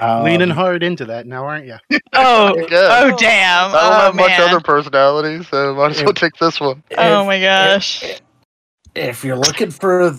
[0.24, 1.98] Leaning Um, hard into that now, aren't you?
[2.12, 2.54] Oh.
[2.70, 3.70] Oh damn.
[3.70, 6.82] I don't oh, have much other personality, so might as well take this one.
[6.96, 8.02] Oh if- my gosh.
[8.02, 8.20] If,
[8.94, 10.14] if you're looking for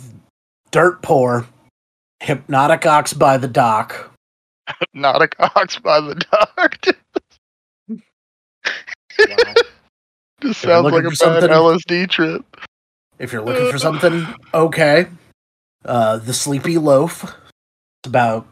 [0.72, 1.48] dirt poor,
[2.22, 4.12] hypnotic ox by the dock.
[4.80, 6.88] Hypnotic ox by the dock.
[10.44, 12.46] Just If sounds like a bad something- LSD trip.
[13.18, 15.08] If you're looking for something okay,
[15.86, 17.24] uh, the Sleepy Loaf.
[17.24, 18.46] It's about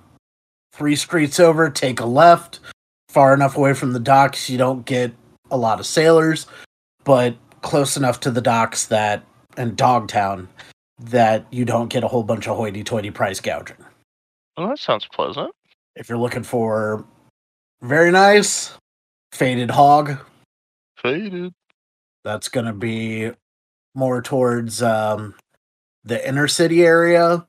[0.71, 1.69] three streets over.
[1.69, 2.61] Take a left,
[3.09, 5.11] far enough away from the docks you don't get
[5.49, 6.47] a lot of sailors,
[7.03, 9.23] but close enough to the docks that
[9.57, 10.47] and Dogtown
[10.97, 13.75] that you don't get a whole bunch of hoity-toity price gouging.
[14.55, 15.51] Well, that sounds pleasant.
[15.97, 17.03] If you're looking for
[17.81, 18.71] very nice,
[19.33, 20.17] faded hog,
[21.01, 21.51] Faded.
[22.23, 23.31] That's going to be
[23.95, 25.35] more towards um,
[26.03, 27.45] the inner city area.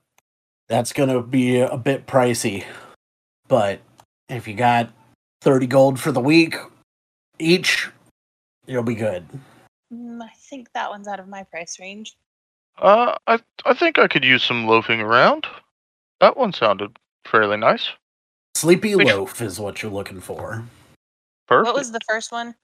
[0.69, 2.65] That's going to be a bit pricey.
[3.49, 3.81] But
[4.29, 4.91] if you got
[5.43, 6.57] 30 gold for the week
[7.39, 7.91] each,
[8.67, 9.27] you'll be good.
[9.93, 12.17] Mm, I think that one's out of my price range.
[12.79, 15.47] Uh, I I think I could use some loafing around.
[16.21, 17.91] That one sounded fairly nice.
[18.55, 20.65] Sleepy Which- Loaf is what you're looking for.
[21.49, 21.67] Perfect.
[21.67, 22.55] What was the first one?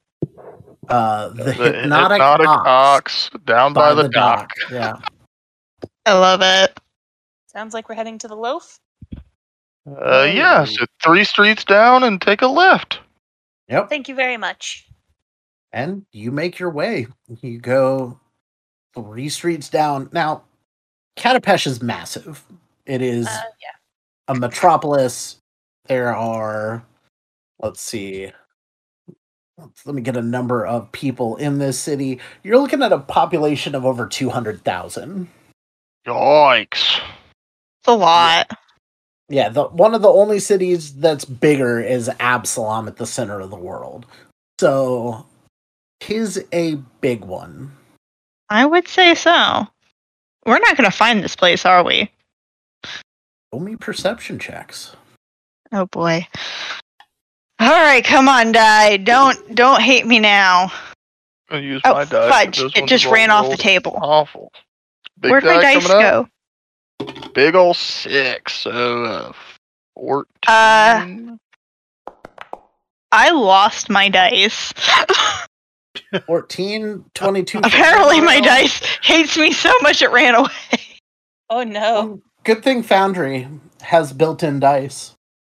[0.88, 4.50] Uh, the, The hypnotic, hypnotic ox, ox down by, the, dock.
[4.70, 4.96] Yeah.
[6.06, 6.78] I love it.
[7.46, 8.78] Sounds like we're heading to the loaf.
[9.86, 10.64] Uh, yeah.
[10.64, 13.00] So three streets down and take a left.
[13.68, 13.88] Yep.
[13.88, 14.86] Thank you very much.
[15.72, 17.06] and you make your way.
[17.42, 18.18] You go
[18.94, 20.08] three streets down.
[20.12, 20.42] Now,
[21.16, 22.42] Katapesh is massive.
[22.86, 23.76] It is Uh, yeah.
[24.28, 25.36] a metropolis.
[25.86, 26.82] There are,
[27.60, 28.32] let's see, let's,
[29.84, 32.20] let me get a number of people in this city.
[32.42, 35.28] You're looking at a population of over 200,000.
[36.06, 37.00] Yikes.
[37.00, 38.50] It's a lot.
[39.28, 43.50] Yeah, the one of the only cities that's bigger is Absalom at the center of
[43.50, 44.06] the world.
[44.58, 45.26] So,
[46.00, 47.72] he's a big one.
[48.48, 49.66] I would say so.
[50.46, 52.10] We're not going to find this place, are we?
[53.52, 54.96] Roll me perception checks.
[55.72, 56.26] Oh boy.
[57.60, 58.96] All right, come on, die.
[58.98, 60.70] Don't don't hate me now.
[61.50, 62.10] I use Oh my dice.
[62.10, 62.76] but fudge!
[62.76, 63.98] It just ran off the table.
[64.00, 64.52] Awful.
[65.20, 66.28] Big Where'd my dice go?
[67.00, 67.32] up.
[67.34, 68.54] Big ol' six.
[68.54, 69.32] So uh,
[69.94, 71.38] fourteen.
[72.06, 72.12] Uh,
[73.10, 74.72] I lost my dice.
[76.26, 77.58] 14, 22.
[77.58, 80.50] Apparently, my dice hates me so much it ran away.
[81.50, 82.20] Oh no.
[82.44, 83.48] Good thing Foundry
[83.82, 85.14] has built in dice.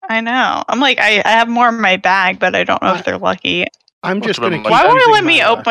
[0.08, 0.62] I know.
[0.68, 3.18] I'm like, I, I have more in my bag, but I don't know if they're
[3.18, 3.66] lucky.
[4.02, 4.58] I'm just going to.
[4.58, 5.62] like- Why won't it let me open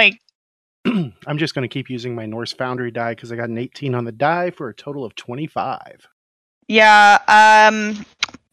[0.85, 1.11] my?
[1.27, 3.95] I'm just going to keep using my Norse Foundry die because I got an 18
[3.95, 6.07] on the die for a total of 25.
[6.67, 7.17] Yeah.
[7.27, 8.05] Um.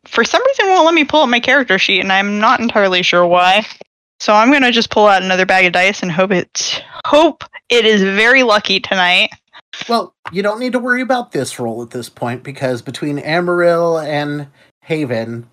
[0.07, 2.61] For some reason, it won't let me pull up my character sheet, and I'm not
[2.61, 3.67] entirely sure why.
[4.21, 7.85] So I'm gonna just pull out another bag of dice and hope it's hope it
[7.87, 9.31] is very lucky tonight.
[9.89, 14.03] Well, you don't need to worry about this roll at this point because between Amaryl
[14.07, 14.49] and
[14.83, 15.49] Haven,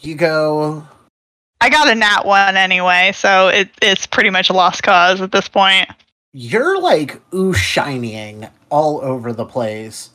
[0.00, 0.86] you go.
[1.60, 5.32] I got a nat one anyway, so it, it's pretty much a lost cause at
[5.32, 5.88] this point.
[6.32, 10.10] you're like ooh shining all over the place.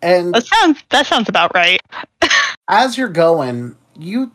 [0.00, 1.80] And That sounds that sounds about right.
[2.68, 4.32] as you're going, you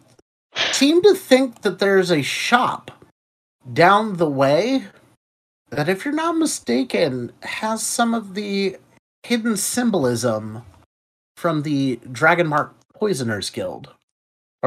[0.55, 2.91] seem to think that there's a shop
[3.73, 4.85] down the way
[5.69, 8.77] that, if you're not mistaken, has some of the
[9.23, 10.63] hidden symbolism
[11.35, 13.93] from the Dragon Mark Poisoners Guild.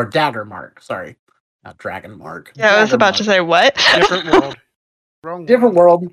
[0.01, 1.17] Or Dagger Mark, sorry.
[1.63, 2.53] Not Dragon Mark.
[2.57, 3.75] Yeah, I was Dagger about to say what?
[3.95, 4.57] Different world.
[5.23, 5.45] Wrong.
[5.45, 6.05] Different world.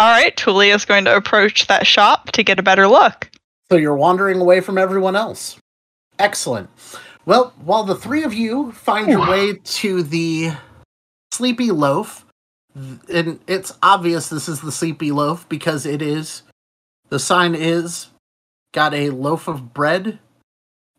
[0.00, 3.30] All right, Tuli is going to approach that shop to get a better look.
[3.70, 5.56] So you're wandering away from everyone else.
[6.18, 6.68] Excellent.
[7.24, 10.50] Well, while the three of you find your way to the
[11.32, 12.26] Sleepy Loaf,
[12.74, 16.42] and it's obvious this is the Sleepy Loaf because it is,
[17.10, 18.08] the sign is,
[18.72, 20.18] got a loaf of bread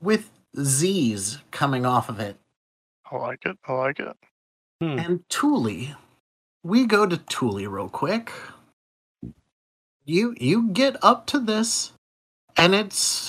[0.02, 2.38] with Z's coming off of it.
[3.12, 3.58] I like it.
[3.68, 4.18] I like it.
[4.82, 5.00] Hmm.
[5.00, 5.96] And Thule,
[6.64, 8.32] we go to Thule real quick.
[10.06, 11.94] You you get up to this,
[12.58, 13.28] and it's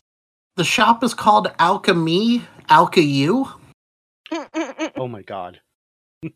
[0.56, 3.52] the shop is called Alchemy Alcheu.
[4.96, 5.60] Oh my god.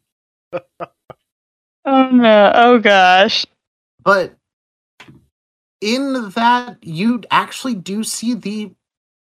[1.84, 2.52] Oh no!
[2.54, 3.46] Oh gosh!
[4.02, 4.34] But
[5.80, 8.72] in that, you actually do see the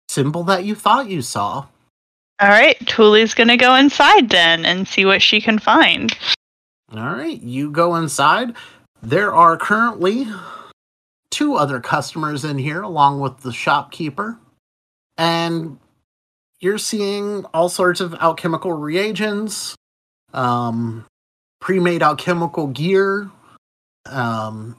[0.08, 1.66] symbol that you thought you saw.
[2.40, 6.16] All right, Tuli's gonna go inside then and see what she can find.
[6.92, 8.54] All right, you go inside.
[9.02, 10.26] There are currently
[11.30, 14.38] two other customers in here, along with the shopkeeper.
[15.16, 15.78] And
[16.60, 19.74] you're seeing all sorts of alchemical reagents,
[20.32, 21.06] um,
[21.60, 23.30] pre made alchemical gear,
[24.06, 24.76] um,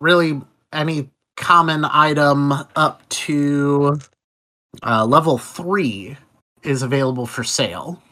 [0.00, 0.40] really
[0.72, 3.98] any common item up to
[4.84, 6.16] uh, level three
[6.62, 8.02] is available for sale.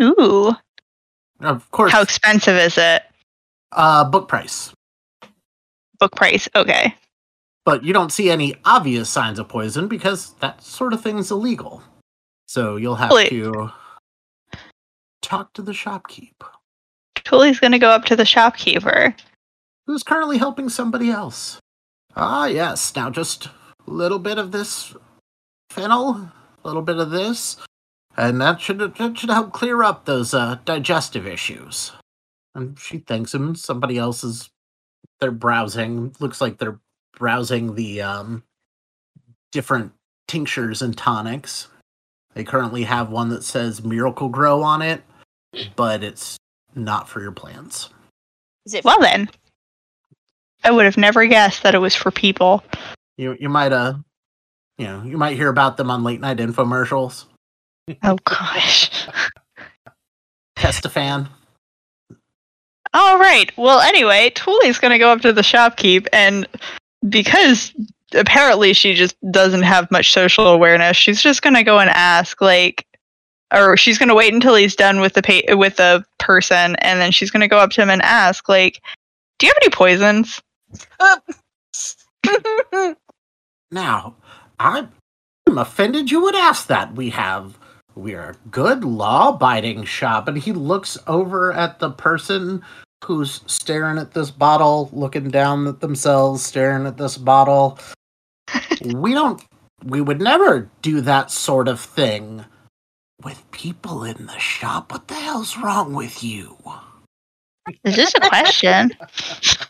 [0.00, 0.54] Ooh,
[1.40, 3.02] Of course, how expensive is it?
[3.72, 4.72] uh, book price.
[5.98, 6.48] Book price?
[6.54, 6.94] Okay.
[7.64, 11.82] but you don't see any obvious signs of poison because that sort of thing's illegal.
[12.48, 13.28] So you'll have Wait.
[13.30, 13.70] to
[15.22, 16.32] talk to the shopkeep,
[17.16, 19.14] Tully's gonna go up to the shopkeeper.
[19.86, 21.58] who's currently helping somebody else.
[22.16, 22.94] Ah, yes.
[22.96, 23.50] Now just a
[23.86, 24.94] little bit of this
[25.70, 27.56] fennel, a little bit of this,
[28.16, 31.92] and that should that should help clear up those uh, digestive issues.
[32.54, 33.54] And she thanks him.
[33.54, 34.50] Somebody else is
[35.20, 36.14] they're browsing.
[36.18, 36.80] Looks like they're
[37.16, 38.42] browsing the um,
[39.52, 39.92] different
[40.26, 41.68] tinctures and tonics.
[42.34, 45.02] They currently have one that says Miracle Grow on it,
[45.76, 46.36] but it's
[46.74, 47.90] not for your plants.
[48.66, 49.28] Is it Well then,
[50.64, 52.62] I would have never guessed that it was for people.
[53.16, 53.94] You you might uh
[54.80, 57.26] you know you might hear about them on late night infomercials.
[58.02, 58.90] Oh gosh.
[60.56, 61.28] Testafan.
[62.94, 63.52] All right.
[63.58, 66.46] Well, anyway, Tuli's gonna go up to the shopkeep, and
[67.10, 67.74] because
[68.14, 72.86] apparently she just doesn't have much social awareness, she's just gonna go and ask, like,
[73.52, 77.12] or she's gonna wait until he's done with the pa- with the person, and then
[77.12, 78.80] she's gonna go up to him and ask, like,
[79.38, 80.40] "Do you have any poisons?"
[83.72, 84.16] Now,
[84.60, 84.92] I'm
[85.46, 86.94] I'm offended you would ask that.
[86.94, 87.58] We have
[87.96, 92.62] we're a good law abiding shop, and he looks over at the person
[93.04, 97.78] who's staring at this bottle, looking down at themselves, staring at this bottle.
[98.94, 99.42] we don't
[99.84, 102.44] we would never do that sort of thing
[103.24, 104.92] with people in the shop.
[104.92, 106.56] What the hell's wrong with you?
[107.84, 108.92] Is this a question?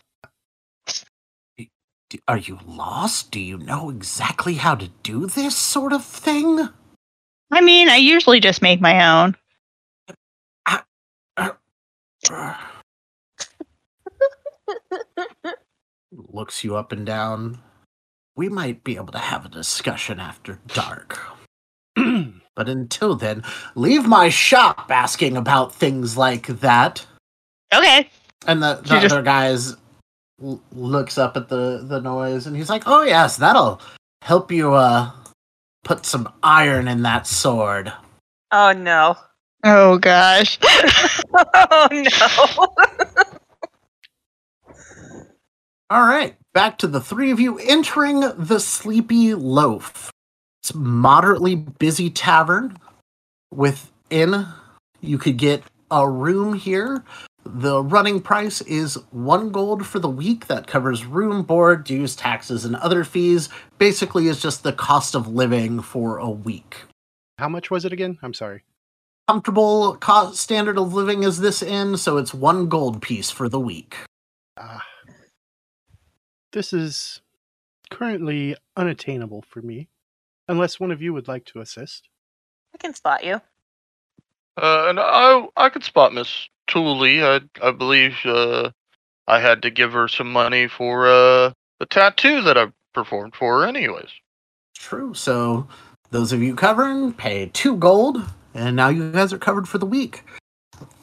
[2.11, 3.31] D- Are you lost?
[3.31, 6.67] Do you know exactly how to do this sort of thing?
[7.49, 9.35] I mean, I usually just make my own.
[16.11, 17.59] Looks you up and down.
[18.35, 21.19] We might be able to have a discussion after dark.
[21.95, 23.43] but until then,
[23.75, 27.05] leave my shop asking about things like that.
[27.73, 28.09] Okay.
[28.47, 29.75] And the, the She just- other guys
[30.43, 33.81] l- looks up at the, the noise and he's like, "Oh yes, that'll
[34.21, 35.11] help you uh
[35.83, 37.91] put some iron in that sword."
[38.51, 39.15] oh no.
[39.63, 40.57] Oh gosh.
[41.33, 42.67] Oh no.
[45.89, 50.09] All right, back to the three of you entering the Sleepy Loaf.
[50.63, 52.77] It's a moderately busy tavern.
[53.53, 54.45] Within,
[55.01, 57.03] you could get a room here.
[57.43, 60.47] The running price is one gold for the week.
[60.47, 63.49] That covers room, board, dues, taxes, and other fees.
[63.77, 66.77] Basically, it's just the cost of living for a week.
[67.37, 68.19] How much was it again?
[68.21, 68.63] I'm sorry.
[69.27, 73.59] Comfortable cost standard of living is this in, so it's one gold piece for the
[73.59, 73.95] week.
[74.57, 74.85] Ah,
[76.51, 77.21] this is
[77.89, 79.87] currently unattainable for me,
[80.47, 82.09] unless one of you would like to assist.
[82.73, 83.41] I can spot you.
[84.57, 87.23] Uh, and I I could spot Miss Tooley.
[87.23, 88.71] I I believe uh,
[89.27, 93.61] I had to give her some money for uh, the tattoo that I performed for
[93.61, 94.09] her, anyways.
[94.75, 95.13] True.
[95.13, 95.67] So
[96.09, 98.21] those of you covering pay two gold,
[98.53, 100.23] and now you guys are covered for the week.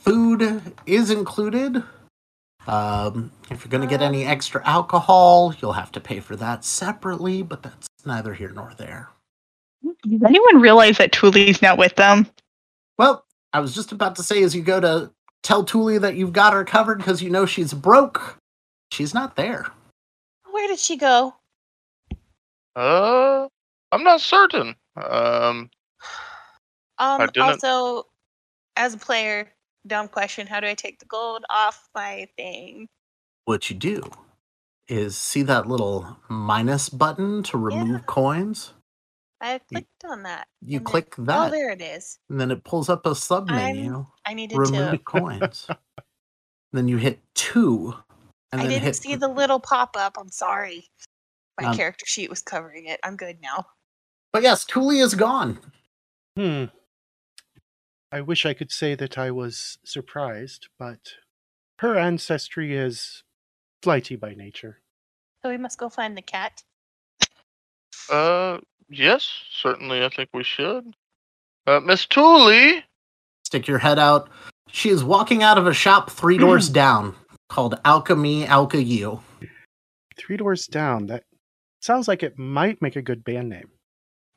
[0.00, 1.82] Food is included.
[2.66, 6.64] Um, if you're going to get any extra alcohol, you'll have to pay for that
[6.64, 9.08] separately, but that's neither here nor there.
[9.82, 12.26] Does anyone realize that Tooley's not with them?
[12.98, 16.32] Well, I was just about to say as you go to tell Tuli that you've
[16.32, 18.38] got her covered because you know she's broke,
[18.92, 19.66] she's not there.
[20.50, 21.34] Where did she go?
[22.76, 23.48] Uh,
[23.92, 24.76] I'm not certain.
[24.96, 25.70] Um,
[26.98, 27.30] Um.
[27.38, 28.04] Also,
[28.76, 29.52] as a player,
[29.86, 32.88] dumb question: How do I take the gold off my thing?
[33.46, 34.02] What you do
[34.88, 38.06] is see that little minus button to remove Yeah.
[38.06, 38.74] coins?
[39.40, 40.48] I clicked on that.
[40.60, 42.18] You and then- click that, Oh, there it is.
[42.28, 44.06] and then it pulls up a sub menu.
[44.26, 44.98] I needed remove to.
[44.98, 45.68] coins.
[46.72, 47.94] then you hit two,
[48.52, 48.96] and I then didn't hit.
[48.96, 50.16] see the little pop up.
[50.18, 50.88] I'm sorry.
[51.60, 53.00] My Um, character sheet was covering it.
[53.02, 53.66] I'm good now.
[54.32, 55.58] But yes, Tuli is gone.
[56.36, 56.64] Hmm.
[58.12, 61.14] I wish I could say that I was surprised, but
[61.80, 63.22] her ancestry is
[63.82, 64.80] flighty by nature.
[65.42, 66.62] So we must go find the cat.
[68.10, 70.04] uh, yes, certainly.
[70.04, 70.94] I think we should.
[71.66, 72.84] Uh, Miss Tooley.
[73.44, 74.28] Stick your head out.
[74.70, 77.14] She is walking out of a shop three doors down
[77.48, 79.20] called Alchemy Alka U.
[80.16, 81.06] Three doors down.
[81.06, 81.24] That
[81.80, 83.70] sounds like it might make a good band name.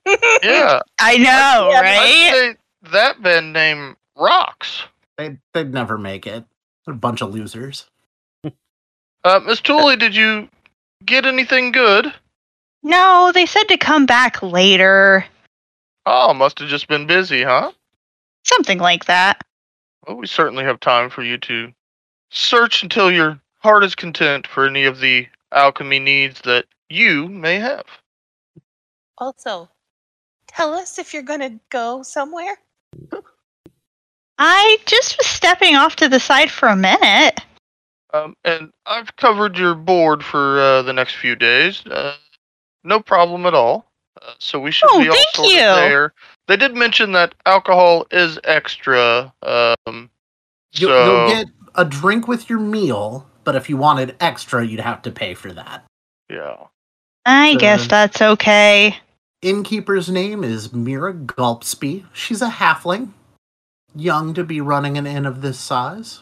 [0.43, 1.99] Yeah, I know, Yeah, right?
[1.99, 2.55] I'd say
[2.91, 4.83] that band name rocks.
[5.17, 6.43] They, they'd never make it.
[6.85, 7.85] They're a bunch of losers.
[9.23, 10.49] Uh, Miss Tooley, did you
[11.05, 12.11] get anything good?
[12.83, 15.25] No, they said to come back later.
[16.05, 17.71] Oh, must have just been busy, huh?
[18.43, 19.43] Something like that.
[20.07, 21.71] Well, we certainly have time for you to
[22.31, 27.59] search until your heart is content for any of the alchemy needs that you may
[27.59, 27.85] have.
[29.17, 29.69] Also,
[30.47, 32.57] tell us if you're gonna go somewhere.
[34.39, 37.41] I just was stepping off to the side for a minute.
[38.13, 41.85] Um, and I've covered your board for uh, the next few days.
[41.85, 42.15] Uh,
[42.83, 43.85] no problem at all.
[44.21, 45.59] Uh, so we should Oh, be all thank sorted you.
[45.59, 46.13] there.
[46.47, 49.33] They did mention that alcohol is extra.
[49.41, 50.09] Um,
[50.73, 54.79] You, so You'll get a drink with your meal, but if you wanted extra, you'd
[54.81, 55.83] have to pay for that.
[56.29, 56.55] yeah.
[57.25, 58.97] I guess that's okay.
[59.43, 62.05] Innkeeper's name is Mira Gulpsby.
[62.13, 63.11] She's a halfling,
[63.95, 66.21] young to be running an inn of this size.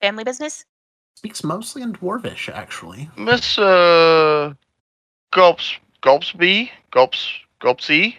[0.00, 0.64] Family business.
[1.16, 3.10] Speaks mostly in Dwarvish, actually.
[3.18, 4.54] Miss uh,
[5.32, 7.28] Gulps Gulpsby Gulps
[7.60, 8.16] Gulpsy.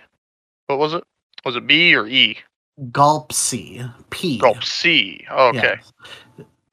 [0.67, 1.03] What was it?
[1.45, 2.37] Was it B or E?
[2.91, 3.91] Gulpsy.
[4.09, 4.39] P.
[4.39, 5.29] Gulpsy.
[5.29, 5.75] Okay.
[5.77, 5.91] Yes.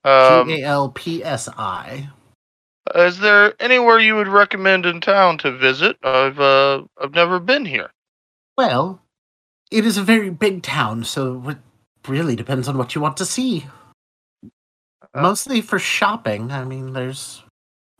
[0.05, 2.09] Um, G A L P S I.
[2.94, 5.97] is there anywhere you would recommend in town to visit?
[6.03, 7.90] I've uh, I've never been here.
[8.57, 9.01] Well,
[9.71, 11.59] it is a very big town, so it
[12.07, 13.66] really depends on what you want to see.
[15.14, 16.51] Uh, Mostly for shopping.
[16.53, 17.43] I mean, there's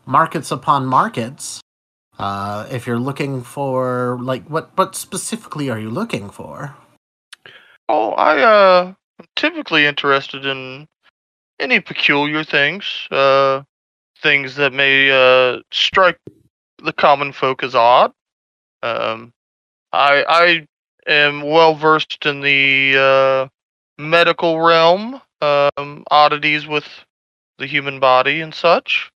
[0.07, 1.61] markets upon markets.
[2.19, 6.77] Uh, if you're looking for, like, what what specifically are you looking for?
[7.89, 10.89] Oh, I uh, am typically interested in
[11.61, 13.62] any peculiar things, uh,
[14.21, 16.19] things that may uh strike
[16.83, 18.12] the common folk as odd.
[18.83, 19.33] Um,
[19.93, 20.66] I I
[21.11, 23.49] am well versed in the uh
[24.01, 26.87] medical realm, um, oddities with
[27.59, 29.11] the human body and such.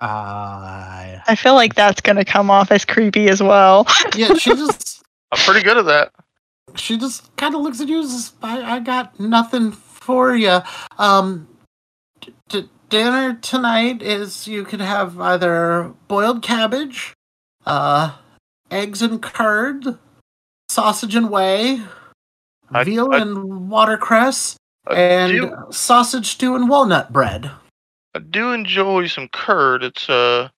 [0.00, 3.86] Uh, I feel like that's gonna come off as creepy as well.
[4.16, 6.12] yeah, she just I'm pretty good at that.
[6.76, 8.00] she just kind of looks at you.
[8.00, 10.60] and says, I I got nothing for you.
[10.98, 11.48] Um,
[12.20, 17.14] d- d- dinner tonight is you could have either boiled cabbage,
[17.66, 18.12] uh,
[18.70, 19.98] eggs and curd,
[20.68, 21.82] sausage and whey,
[22.70, 27.50] I- veal I- and watercress, I and do, sausage stew and walnut bread.
[28.18, 29.84] I do enjoy some curd.
[29.84, 30.48] It's uh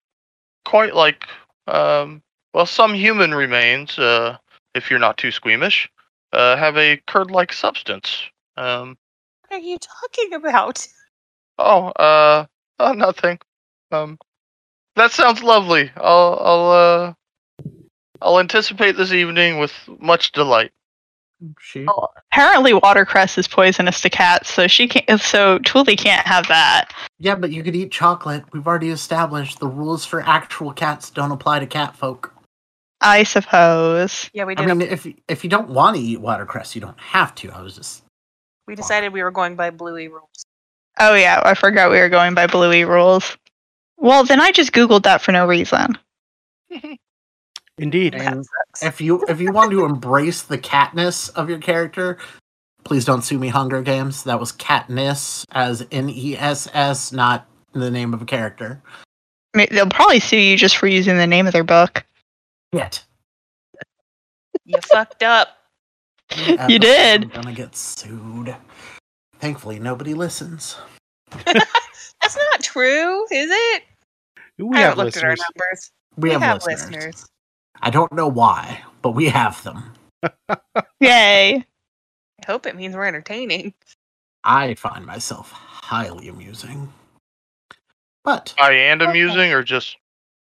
[0.64, 1.26] quite like
[1.66, 2.22] um
[2.54, 4.38] well some human remains uh
[4.74, 5.90] if you're not too squeamish
[6.32, 8.22] uh have a curd-like substance.
[8.56, 8.96] Um
[9.46, 10.88] What are you talking about?
[11.58, 12.46] oh uh
[12.78, 13.38] oh nothing.
[13.92, 14.18] Um
[14.96, 15.90] that sounds lovely.
[15.98, 17.12] I'll I'll uh
[18.22, 20.72] I'll anticipate this evening with much delight.
[21.60, 25.20] She Oh, apparently watercress is poisonous to cats, so she can't.
[25.20, 26.92] So Tuli can't have that.
[27.18, 28.44] Yeah, but you could eat chocolate.
[28.52, 32.34] We've already established the rules for actual cats don't apply to cat folk.
[33.00, 34.28] I suppose.
[34.34, 37.00] Yeah, we don't I mean, if if you don't want to eat watercress, you don't
[37.00, 37.50] have to.
[37.50, 38.02] I was just
[38.66, 40.44] we decided we were going by Bluey rules.
[40.98, 43.36] Oh yeah, I forgot we were going by Bluey rules.
[43.96, 45.98] Well, then I just googled that for no reason.
[47.80, 48.14] Indeed.
[48.14, 48.46] and
[48.82, 52.18] if you if you want to embrace the catness of your character,
[52.84, 53.48] please don't sue me.
[53.48, 54.22] Hunger Games.
[54.24, 58.82] That was catness as N E S S, not the name of a character.
[59.54, 62.04] I mean, they'll probably sue you just for using the name of their book.
[62.72, 63.02] Yet.
[64.64, 65.56] You fucked up.
[66.68, 67.24] You did.
[67.24, 68.54] I'm gonna get sued.
[69.38, 70.76] Thankfully, nobody listens.
[71.44, 73.82] That's not true, is it?
[74.58, 75.46] We I have haven't looked at our listeners.
[75.56, 75.90] numbers.
[76.16, 76.94] We, have, have listeners.
[76.94, 77.26] listeners.
[77.82, 79.92] I don't know why, but we have them.
[81.00, 81.56] Yay!
[81.56, 83.74] I hope it means we're entertaining.
[84.44, 86.92] I find myself highly amusing.
[88.24, 89.96] But I and amusing or just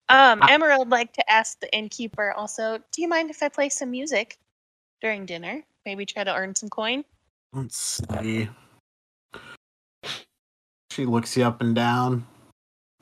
[0.09, 3.69] Um, I- Emerald like to ask the innkeeper also, do you mind if I play
[3.69, 4.37] some music
[5.01, 5.63] during dinner?
[5.85, 7.03] Maybe try to earn some coin?
[7.51, 8.49] let's see.
[10.91, 12.25] She looks you up and down.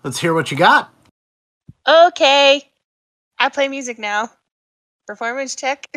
[0.03, 0.93] Let's hear what you got.
[1.87, 2.70] Okay.
[3.41, 4.29] I play music now.
[5.07, 5.87] Performance check.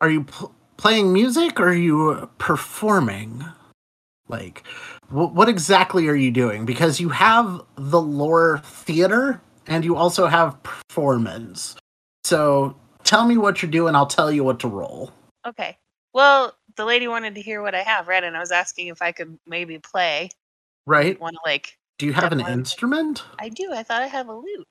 [0.00, 3.44] Are you pl- playing music or are you performing?
[4.26, 4.66] Like,
[5.10, 6.64] wh- what exactly are you doing?
[6.64, 11.76] Because you have the lore theater and you also have performance.
[12.24, 13.94] So tell me what you're doing.
[13.94, 15.12] I'll tell you what to roll.
[15.46, 15.76] Okay.
[16.14, 18.24] Well, the lady wanted to hear what I have, right?
[18.24, 20.30] And I was asking if I could maybe play.
[20.86, 21.20] Right?
[21.20, 21.76] Want to like?
[21.98, 23.24] Do you have an instrument?
[23.38, 23.74] I do.
[23.74, 24.66] I thought I have a lute.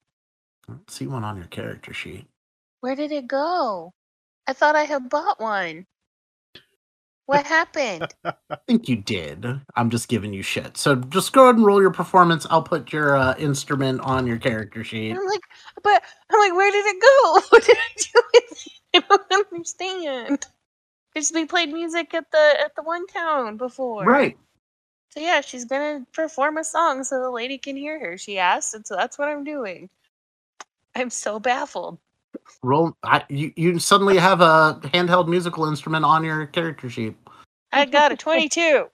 [0.69, 2.27] I don't see one on your character sheet.
[2.81, 3.93] Where did it go?
[4.47, 5.85] I thought I had bought one.
[7.27, 8.13] What happened?
[8.25, 9.45] I think you did.
[9.75, 10.77] I'm just giving you shit.
[10.77, 12.47] So just go ahead and roll your performance.
[12.49, 15.11] I'll put your uh, instrument on your character sheet.
[15.11, 15.41] I'm like,
[15.83, 17.41] but I'm like, where did it go?
[17.51, 19.05] What did I do with it?
[19.09, 20.45] I don't understand.
[21.13, 24.05] Because we played music at the at the one town before.
[24.05, 24.37] Right.
[25.11, 28.17] So yeah, she's gonna perform a song so the lady can hear her.
[28.17, 29.89] She asked, and so that's what I'm doing.
[30.95, 31.99] I'm so baffled.
[32.63, 32.95] Roll.
[33.03, 37.15] I, you, you suddenly have a handheld musical instrument on your character sheet.
[37.71, 38.87] I got a 22.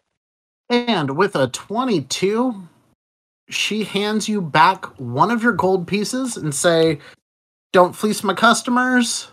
[0.69, 2.67] And with a 22,
[3.49, 6.99] she hands you back one of your gold pieces and say,
[7.73, 9.29] "Don't fleece my customers."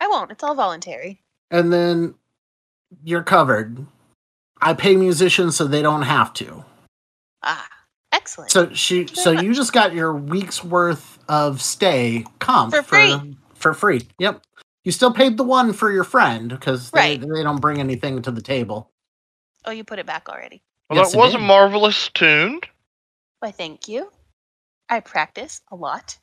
[0.00, 0.30] I won't.
[0.30, 1.22] It's all voluntary.
[1.50, 2.14] And then
[3.04, 3.84] you're covered.
[4.60, 6.64] I pay musicians so they don't have to.
[7.42, 7.68] Ah,
[8.12, 8.50] excellent.
[8.50, 13.36] So she so you just got your week's worth of stay comp For free.
[13.54, 14.02] For free.
[14.18, 14.42] Yep.
[14.84, 17.20] You still paid the one for your friend because they, Right.
[17.20, 18.90] they don't bring anything to the table.
[19.64, 20.62] oh, you put it back already.
[20.88, 22.60] well, Yes, that it was a marvelous tune.
[23.40, 24.10] Why, thank you.
[24.88, 26.16] I practice a lot.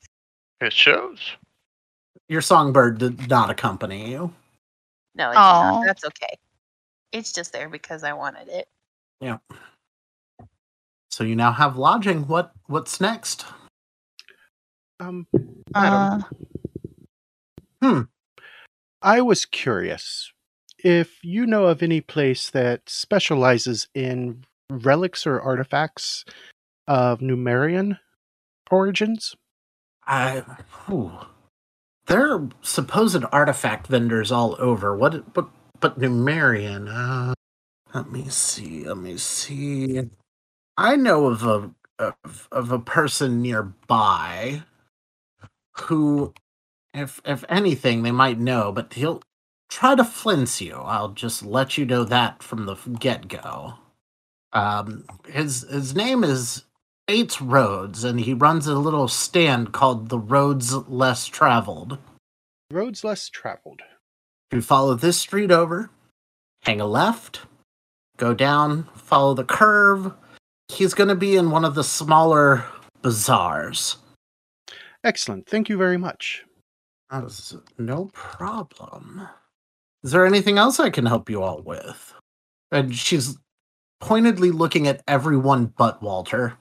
[0.61, 1.19] It shows.
[2.29, 4.33] Your songbird did not accompany you.
[5.15, 5.85] No, it not.
[5.85, 6.37] That's okay.
[7.11, 8.69] It's just there because I wanted it.
[9.19, 9.37] Yeah.
[11.11, 12.27] So you now have lodging.
[12.27, 13.45] What what's next?
[14.99, 15.27] Um,
[15.73, 16.21] Uh,
[17.81, 18.09] Madam,
[19.01, 20.31] I was curious
[20.83, 26.25] if you know of any place that specializes in relics or artifacts
[26.87, 27.99] of Numerian
[28.71, 29.35] origins.
[30.05, 30.43] I
[30.85, 31.11] whew.
[32.07, 34.95] there are supposed artifact vendors all over.
[34.95, 37.33] What but but Numerian, uh
[37.93, 40.09] let me see, let me see.
[40.77, 44.63] I know of a of, of a person nearby
[45.77, 46.33] who
[46.93, 49.21] if if anything they might know, but he'll
[49.69, 50.75] try to flinch you.
[50.75, 53.75] I'll just let you know that from the get go.
[54.53, 56.63] Um his his name is
[57.07, 61.97] Eight Roads, and he runs a little stand called the Roads Less Traveled.
[62.71, 63.81] Roads less traveled.
[64.51, 65.91] You follow this street over,
[66.63, 67.41] hang a left,
[68.17, 70.13] go down, follow the curve.
[70.69, 72.65] He's going to be in one of the smaller
[73.03, 73.97] bazaars.
[75.03, 75.47] Excellent.
[75.47, 76.43] Thank you very much.
[77.09, 79.27] That is no problem.
[80.03, 82.13] Is there anything else I can help you all with?
[82.71, 83.37] And she's
[83.99, 86.57] pointedly looking at everyone but Walter.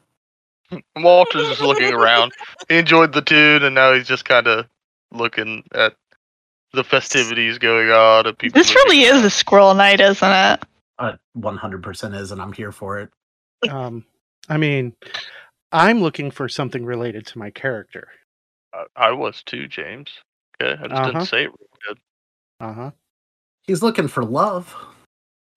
[0.97, 2.32] Walter's just looking around.
[2.68, 4.66] He enjoyed the tune, and now he's just kind of
[5.11, 5.95] looking at
[6.72, 8.26] the festivities going on.
[8.26, 9.24] And people this really is around.
[9.24, 10.62] a squirrel night, isn't it?
[10.99, 13.11] Uh, 100% is, and I'm here for it.
[13.68, 14.05] Um,
[14.49, 14.95] I mean,
[15.72, 18.09] I'm looking for something related to my character.
[18.75, 20.11] I, I was too, James.
[20.61, 21.12] Okay, I just Uh-huh.
[21.12, 21.99] didn't say it real good.
[22.61, 22.91] Uh huh.
[23.66, 24.75] He's looking for love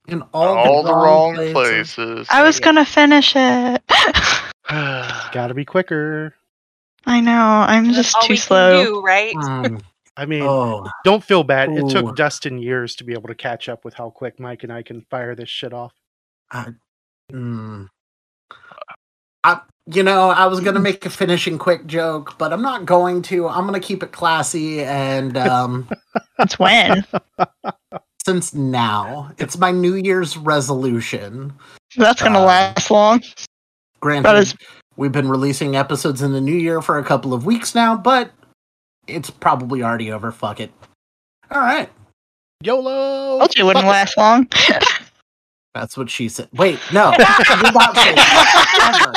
[0.07, 1.95] in all, All, the, the wrong, wrong places.
[1.95, 2.27] places.
[2.29, 2.65] I was Yeah.
[2.65, 3.83] gonna finish it.
[5.31, 6.35] Gotta be quicker.
[7.05, 7.31] I know.
[7.67, 8.83] I'm That's just all too slow.
[8.85, 9.35] Do, right?
[9.35, 9.83] Mm,
[10.17, 11.69] I mean, oh, don't feel bad.
[11.69, 14.71] It took Dustin years to be able to catch up with how quick Mike and
[14.73, 15.93] I can fire this shit off.
[17.31, 17.87] mm.
[19.43, 23.21] I, you know, I was gonna make a finishing quick joke, but I'm not going
[23.23, 23.47] to.
[23.47, 25.89] I'm gonna keep it classy and um.
[26.39, 27.05] It's when.
[28.25, 29.31] since now.
[29.37, 31.53] It's my New Year's resolution.
[31.95, 33.21] That's gonna Uh, last long.
[34.01, 34.55] Granted, That is-
[34.97, 38.31] we've been releasing episodes in the new year for a couple of weeks now, but
[39.07, 40.31] it's probably already over.
[40.31, 40.71] Fuck it.
[41.51, 41.89] All right.
[42.63, 43.37] YOLO!
[43.39, 44.17] Told you it wouldn't Fuck it.
[44.17, 44.47] last long.
[45.75, 46.47] That's what she said.
[46.53, 47.11] Wait, no.
[47.17, 49.03] I did not say that.
[49.03, 49.11] Ever.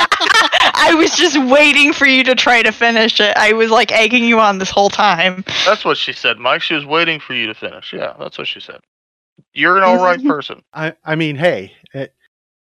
[0.75, 3.35] I was just waiting for you to try to finish it.
[3.37, 5.45] I was like egging you on this whole time.
[5.65, 6.61] That's what she said, Mike.
[6.61, 7.93] She was waiting for you to finish.
[7.93, 8.81] Yeah, that's what she said.
[9.53, 10.61] You're an all right person.
[10.73, 12.11] I, I mean, hey, at,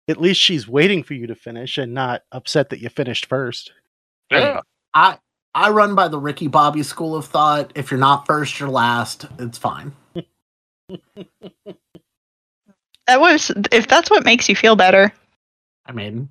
[0.09, 3.73] at least she's waiting for you to finish and not upset that you finished first.
[4.31, 4.61] Yeah.
[4.95, 5.19] I
[5.55, 7.73] I run by the Ricky Bobby school of thought.
[7.75, 9.27] If you're not first, you're last.
[9.39, 9.93] It's fine.
[13.07, 15.13] That was if that's what makes you feel better.
[15.87, 16.29] I mean,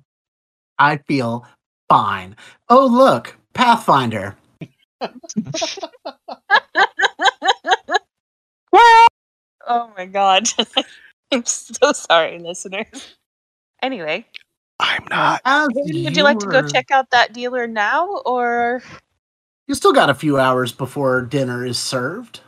[0.78, 1.46] I feel
[1.88, 2.36] fine.
[2.68, 4.36] Oh, look, Pathfinder.
[8.72, 9.06] Well,
[9.68, 10.48] Oh my god.
[11.32, 13.16] I'm so sorry, listeners.
[13.82, 14.26] Anyway,
[14.80, 15.40] I'm not.
[15.44, 18.82] Uh, As would you like to go check out that dealer now or
[19.68, 22.40] You still got a few hours before dinner is served.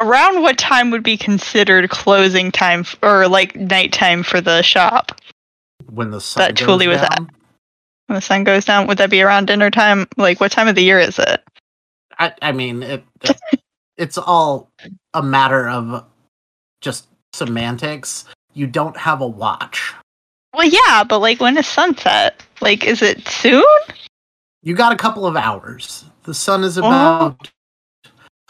[0.00, 5.20] Around what time would be considered closing time f- or like nighttime for the shop?
[5.90, 7.30] When the sun That goes was down.
[8.06, 10.06] When the sun goes down, would that be around dinner time?
[10.16, 11.42] Like what time of the year is it?
[12.18, 13.40] I, I mean, it, it-
[13.96, 14.70] it's all
[15.14, 16.04] a matter of
[16.80, 18.24] just semantics.
[18.54, 19.94] You don't have a watch.
[20.54, 22.42] Well, yeah, but like when is sunset?
[22.60, 23.62] Like, is it soon?
[24.62, 26.04] You got a couple of hours.
[26.24, 26.80] The sun is Oh.
[26.80, 27.50] about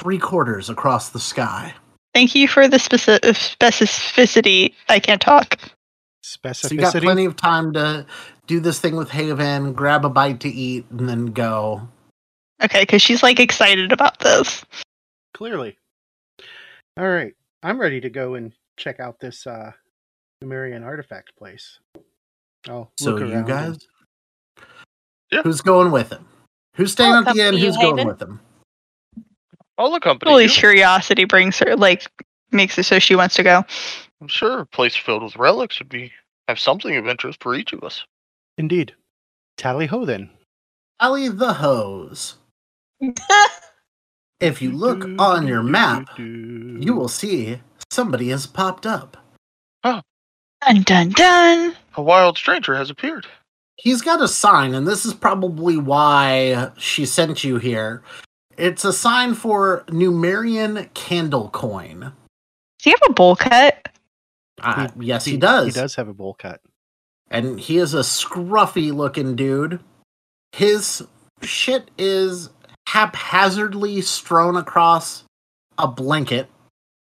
[0.01, 1.75] three quarters across the sky.
[2.15, 4.75] Thank you for the speci- specificity.
[4.89, 5.59] I can't talk.
[6.25, 6.55] Specificity.
[6.69, 8.07] So you got plenty of time to
[8.47, 11.87] do this thing with Haven, grab a bite to eat, and then go.
[12.63, 14.65] Okay, because she's like excited about this.
[15.35, 15.77] Clearly.
[16.99, 17.35] All right.
[17.63, 19.73] I'm ready to go and check out this uh
[20.43, 21.79] Numerian artifact place.
[22.69, 24.67] I'll So look you guys, and-
[25.31, 25.43] Yeah.
[25.43, 26.27] who's going with him?
[26.75, 27.55] Who's staying I'll at the inn?
[27.55, 28.41] accompany you, Who's going with him?
[29.81, 30.31] All the company.
[30.31, 32.07] Lily's curiosity brings her, like,
[32.53, 33.65] makes it so she wants to go.
[34.21, 36.13] I'm sure a place filled with relics would be
[36.49, 38.05] have something of interest for each of us.
[38.59, 38.95] Indeed.
[39.57, 40.29] Tally ho then.
[41.01, 42.35] Ellie the hose.
[44.41, 47.61] If you look on your map, you will see
[47.91, 49.19] somebody has popped up.
[49.85, 50.03] Dun
[50.83, 51.77] dun dun.
[51.95, 53.27] A wild stranger has appeared.
[53.77, 58.03] He's got a sign, and this is probably why she sent you here.
[58.61, 62.01] It's a sign for Numerian Candle Coin.
[62.01, 62.13] Does
[62.83, 63.89] he have a bowl cut?
[64.61, 65.75] Uh, yes, he, does.
[65.75, 66.61] He does have a bowl cut.
[67.31, 69.81] And he is a scruffy looking dude.
[70.53, 71.03] His
[71.41, 72.51] shit is
[72.87, 75.25] haphazardly strewn across
[75.79, 76.51] a blanket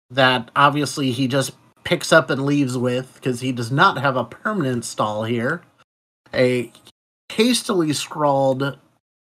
[0.09, 1.53] that obviously he just
[1.85, 5.61] picks up and leaves with because he does not have a permanent stall here.
[6.33, 6.73] A
[7.31, 8.77] hastily scrawled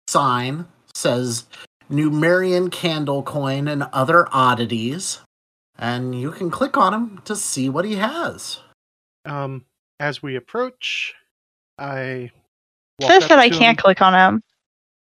[0.09, 0.66] sign
[0.97, 1.45] says
[1.91, 5.20] Numerian candle coin and other oddities.
[5.78, 8.61] And you can click on him to see what he has.
[9.24, 9.64] Um,
[10.01, 11.14] as we approach,
[11.78, 12.30] I
[13.01, 14.43] walk Says that I can't him, click on him.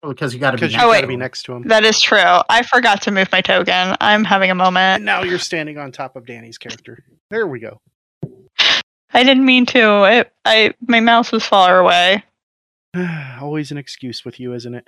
[0.02, 0.66] Because you got to be.
[0.66, 1.08] you Oh, got to wait.
[1.08, 1.62] be next to him.
[1.68, 2.18] That is true.
[2.18, 3.96] I forgot to move my token.
[4.00, 5.04] I'm having a And moment.
[5.04, 6.98] now you're standing on top of Danny's character.
[7.30, 7.80] There we go.
[9.12, 10.04] I didn't mean to.
[10.04, 12.24] It, I my mouse was far away.
[13.40, 14.86] Always an excuse with you, isn't it?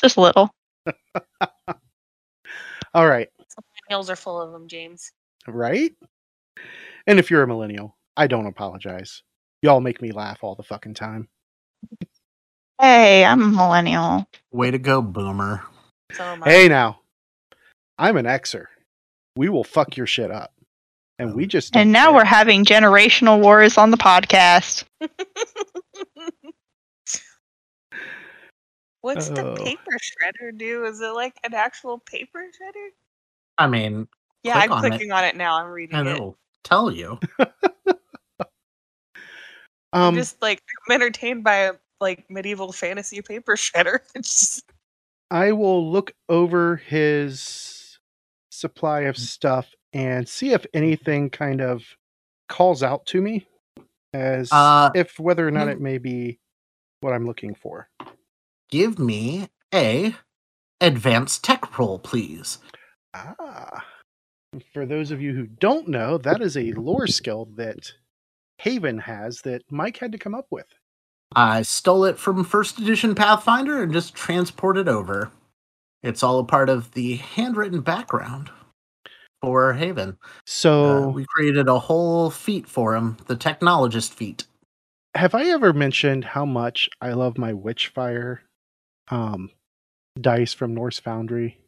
[0.00, 0.50] Just a little.
[2.94, 3.28] All right.
[3.88, 5.12] Hills are full of them, James.
[5.46, 5.92] Right?
[7.06, 9.22] And if you're a millennial, I don't apologize.
[9.62, 11.28] Y'all make me laugh all the fucking time.
[12.80, 14.26] Hey, I'm a millennial.
[14.52, 15.62] Way to go, Boomer.
[16.12, 16.36] So.
[16.44, 17.00] Hey now.
[17.98, 18.66] I'm an Xer.
[19.36, 20.52] We will fuck your shit up.
[21.18, 22.14] And we just And now care.
[22.14, 24.84] we're having generational wars on the podcast.
[29.00, 29.54] What's the Oh.
[29.64, 30.84] paper shredder do?
[30.84, 32.88] Is it like an actual paper shredder?
[33.56, 34.08] I mean,
[34.42, 34.88] Yeah, Click I'm on it.
[34.88, 35.56] clicking on it now.
[35.56, 36.12] I'm reading and it.
[36.12, 37.18] it'll tell you.
[39.92, 44.00] I'm um just like I'm entertained by a like medieval fantasy paper shredder.
[44.14, 44.72] It's just
[45.30, 47.98] I will look over his
[48.50, 51.84] supply of stuff and see if anything kind of
[52.48, 53.46] calls out to me
[54.14, 56.38] as Uh, if whether or not it may be
[57.00, 57.88] what I'm looking for.
[58.70, 60.14] Give me a
[60.80, 62.58] advanced tech roll, please.
[63.14, 63.84] Ah.
[64.72, 67.92] For those of you who don't know, that is a lore skill that
[68.58, 70.66] Haven has that Mike had to come up with.
[71.36, 75.30] I stole it from first edition Pathfinder and just transported over.
[76.02, 78.50] It's all a part of the handwritten background
[79.42, 80.10] for Haven.
[80.22, 84.44] Uh, So, we created a whole feat for him, the technologist feat.
[85.14, 88.38] have I ever mentioned how much I love my Witchfire
[89.10, 89.50] um,
[90.20, 91.58] dice from Norse Foundry?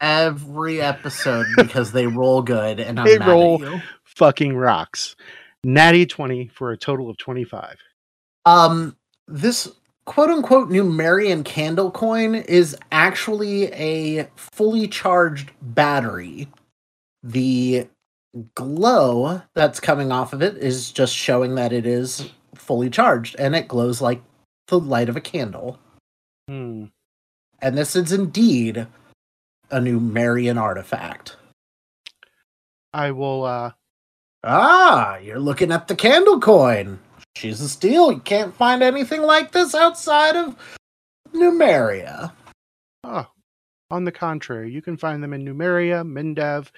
[0.00, 3.62] Every episode because they roll good and I'm They roll-.
[4.04, 5.16] Fucking rocks.
[5.64, 7.76] Natty 20 for a total of 25.
[8.46, 8.96] Um,
[9.28, 9.70] this
[10.06, 16.48] quote unquote Numerian candle coin is actually a fully charged battery.
[17.22, 17.88] The
[18.54, 23.54] glow that's coming off of it is just showing that it is fully charged and
[23.54, 24.22] it glows like
[24.68, 25.78] the light of a candle.
[26.50, 26.86] Hmm.
[27.62, 28.88] And this is indeed
[29.70, 31.36] a Numerian artifact.
[32.92, 33.70] I will uh
[34.42, 36.98] Ah, you're looking at the candle coin.
[37.36, 38.10] She's a steal.
[38.10, 40.56] You can't find anything like this outside of
[41.32, 42.32] Numeria.
[43.04, 43.28] Oh,
[43.88, 46.70] on the contrary, you can find them in Numeria, Mendev,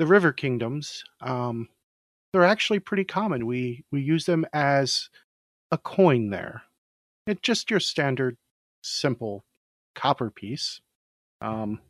[0.00, 1.04] the River Kingdoms.
[1.20, 1.68] Um,
[2.32, 3.46] they're actually pretty common.
[3.46, 5.10] We we use them as
[5.70, 6.64] a coin there.
[7.28, 8.36] It's just your standard,
[8.82, 9.44] simple
[9.94, 10.80] copper piece.
[11.40, 11.80] Um,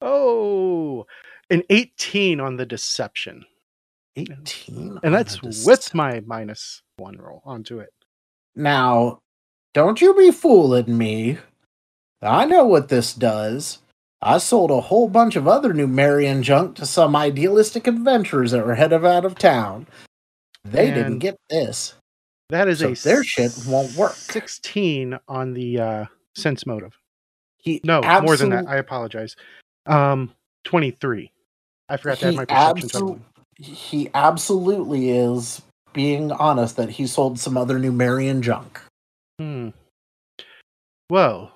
[0.00, 1.06] oh,
[1.50, 3.44] an 18 on the deception,
[4.16, 5.00] 18.
[5.02, 7.92] and that's with my minus one roll onto it.
[8.56, 9.20] Now,
[9.74, 11.38] don't you be fooling me.
[12.22, 13.80] I know what this does.
[14.22, 18.76] I sold a whole bunch of other Numerian junk to some idealistic adventurers that were
[18.76, 19.86] headed out of town.
[20.64, 21.94] They didn't get this.
[22.54, 24.12] That is So a their shit won't work.
[24.14, 26.04] 16 on the uh,
[26.36, 26.96] sense motive.
[27.56, 28.68] He No, more than that.
[28.68, 29.34] I apologize.
[29.86, 30.30] Um,
[30.62, 31.32] 23.
[31.88, 32.88] I forgot to add my perception.
[32.88, 33.20] absolu-
[33.58, 38.80] he absolutely is being honest that he sold some other Numerian junk.
[39.40, 39.70] Hmm.
[41.10, 41.50] Well,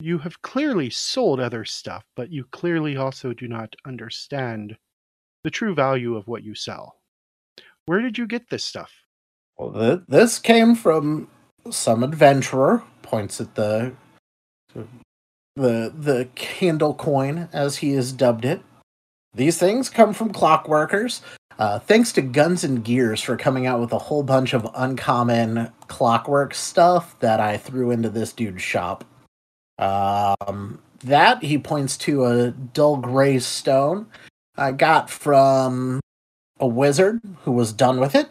[0.00, 4.78] you have clearly sold other stuff, but you clearly also do not understand
[5.44, 6.96] the true value of what you sell.
[7.84, 8.90] Where did you get this stuff?
[9.60, 11.28] Well, th- this came from
[11.70, 12.82] some adventurer.
[13.02, 13.92] Points at the
[15.54, 18.62] the the candle coin, as he has dubbed it.
[19.34, 21.20] These things come from clockworkers.
[21.58, 25.70] Uh, thanks to Guns and Gears for coming out with a whole bunch of uncommon
[25.88, 29.04] clockwork stuff that I threw into this dude's shop.
[29.78, 34.06] Um, that he points to a dull gray stone
[34.56, 36.00] I got from
[36.58, 38.28] a wizard who was done with it.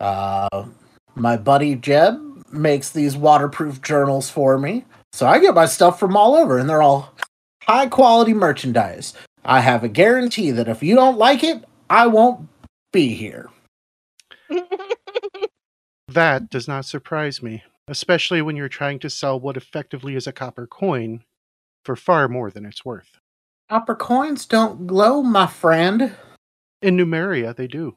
[0.00, 0.66] Uh,
[1.14, 2.18] my buddy Jeb
[2.52, 4.84] makes these waterproof journals for me.
[5.12, 7.14] So I get my stuff from all over, and they're all
[7.62, 9.14] high quality merchandise.
[9.44, 12.48] I have a guarantee that if you don't like it, I won't
[12.92, 13.50] be here.
[16.14, 20.32] That does not surprise me, especially when you're trying to sell what effectively is a
[20.32, 21.22] copper coin
[21.84, 23.20] for far more than it's worth.
[23.68, 26.16] Copper coins don't glow, my friend.
[26.82, 27.96] In Numeria, they do.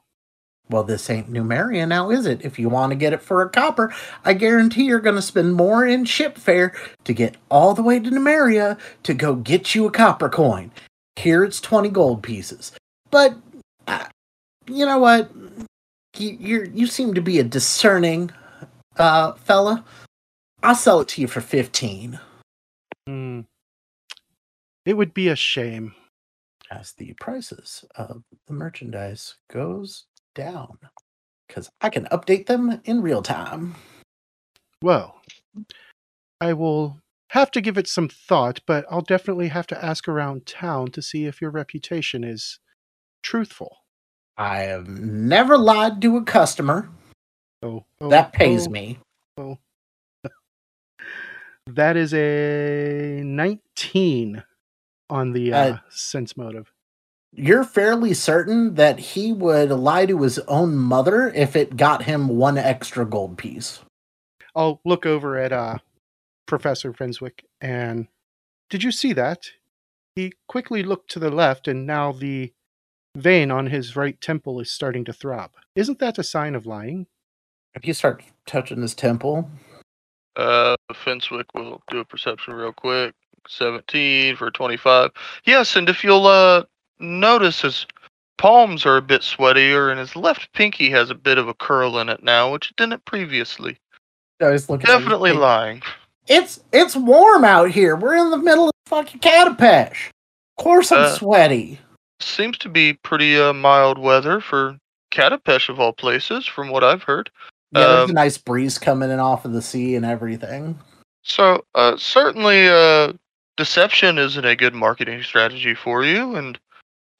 [0.70, 2.43] Well, this ain't Numeria now, is it?
[2.43, 3.93] If you want to get it for a copper,
[4.24, 7.99] I guarantee you're going to spend more in ship fare to get all the way
[7.99, 10.72] to Numeria to go get you a copper coin.
[11.18, 12.72] Here it's 20 gold pieces.
[13.11, 13.36] But,
[13.88, 14.05] uh,
[14.68, 15.30] you know what?
[16.18, 18.32] You, you're, you seem to be a discerning
[18.97, 19.84] uh, fella.
[20.64, 22.20] I'll sell it to you for 15.
[23.05, 23.41] Hmm.
[24.86, 25.93] It would be a shame.
[26.72, 30.77] As the prices of the merchandise goes down.
[31.47, 33.75] Because I can update them in real time.
[34.81, 35.21] Well,
[36.41, 40.45] I will have to give it some thought, but I'll definitely have to ask around
[40.45, 42.59] town to see if your reputation is
[43.21, 43.77] truthful.
[44.38, 46.89] I have never lied to a customer.
[47.61, 48.99] Oh, oh, that pays oh, me.
[49.38, 49.57] Oh.
[51.67, 54.43] that is a 19
[55.09, 56.72] on the uh, Uh, sense motive.
[57.36, 62.27] You're fairly certain that he would lie to his own mother if it got him
[62.27, 63.79] one extra gold piece.
[64.55, 65.79] I'll look over at uh,
[66.45, 68.07] Professor Fenswick and
[68.69, 69.49] did you see that?
[70.15, 72.53] He quickly looked to the left and now the
[73.15, 75.51] vein on his right temple is starting to throb.
[75.75, 77.07] Isn't that a sign of lying?
[77.73, 79.49] If you start touching his temple,
[80.36, 83.13] Uh, Fenswick will do a perception real quick.
[83.47, 85.11] 17 for 25.
[85.45, 86.63] Yes, and if you'll uh
[87.04, 87.86] notice his
[88.38, 91.99] palms are a bit sweatier and his left pinky has a bit of a curl
[91.99, 93.78] in it now, which it didn't previously.
[94.41, 95.82] I was looking Definitely lying.
[96.28, 97.95] It's it's warm out here.
[97.95, 100.10] We're in the middle of fucking Katapesh.
[100.58, 101.80] Of course I'm Uh, sweaty.
[102.20, 104.78] Seems to be pretty uh, mild weather for
[105.12, 107.30] Katapesh of all places, from what I've heard.
[107.72, 110.80] Yeah, there's a um, nice breeze coming in off of the sea and everything.
[111.24, 113.14] So uh, certainly, uh,
[113.58, 116.36] deception isn't a good marketing strategy for you.
[116.36, 116.60] And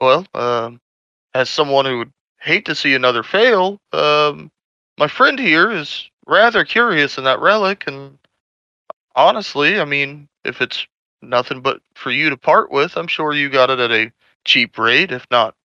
[0.04, 0.80] well, um,
[1.34, 4.52] as someone who would hate to see another fail, um,
[4.98, 7.86] my friend here is rather curious in that relic.
[7.88, 8.18] And
[9.16, 10.86] honestly, I mean, if it's
[11.22, 14.12] nothing but for you to part with, I'm sure you got it at a
[14.46, 15.56] cheap rate, if not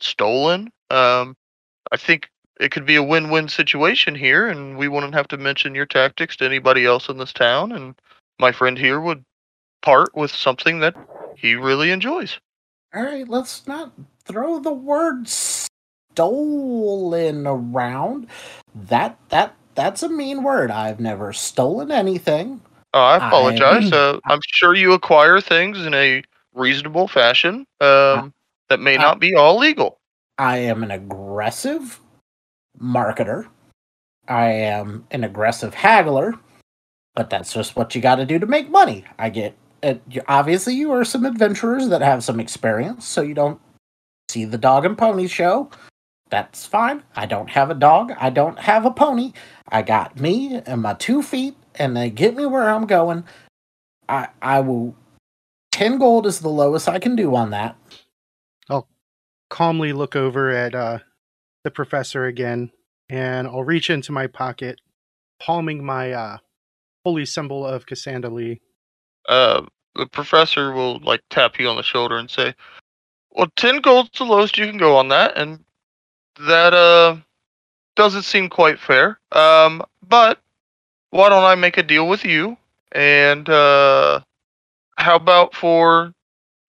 [0.00, 0.70] stolen.
[0.90, 1.36] Um,
[1.92, 2.28] I think
[2.60, 6.36] it could be a win-win situation here, and we wouldn't have to mention your tactics
[6.36, 7.72] to anybody else in this town.
[7.72, 7.94] And
[8.40, 9.24] my friend here would
[9.82, 10.96] part with something that
[11.36, 12.38] he really enjoys.
[12.94, 13.92] All right, let's not
[14.24, 16.16] throw the word stolen
[17.46, 18.28] around.
[18.74, 20.70] That that that's a mean word.
[20.70, 22.60] I've never stolen anything.
[22.92, 23.92] Oh, I I- apologize.
[23.92, 26.22] uh, I'm sure you acquire things in a
[26.54, 28.32] reasonable fashion um,
[28.68, 29.98] that may I- not be all legal.
[30.38, 31.98] I am an aggressive
[32.80, 33.48] marketer.
[34.28, 36.34] I am an aggressive haggler,
[37.14, 39.04] but that's just what you got to do to make money.
[39.18, 40.24] I get it.
[40.26, 43.60] Obviously, you are some adventurers that have some experience, so you don't
[44.28, 45.70] see the dog and pony show.
[46.30, 47.02] That's fine.
[47.14, 48.12] I don't have a dog.
[48.18, 49.32] I don't have a pony.
[49.68, 53.24] I got me and my two feet, and they get me where I'm going.
[54.08, 54.96] I I will.
[55.70, 57.76] Ten gold is the lowest I can do on that.
[58.68, 58.88] I'll
[59.50, 61.00] calmly look over at uh,
[61.64, 62.70] the professor again,
[63.08, 64.80] and I'll reach into my pocket,
[65.40, 66.38] palming my uh,
[67.04, 68.60] holy symbol of Casandalee.
[69.28, 69.62] Uh,
[69.96, 72.54] the professor will like tap you on the shoulder and say,
[73.30, 75.64] "Well, ten gold's the lowest you can go on that, and
[76.38, 77.16] that uh
[77.96, 79.20] doesn't seem quite fair.
[79.32, 80.40] Um, but
[81.10, 82.56] why don't I make a deal with you?
[82.92, 84.20] And uh,
[84.96, 86.12] how about for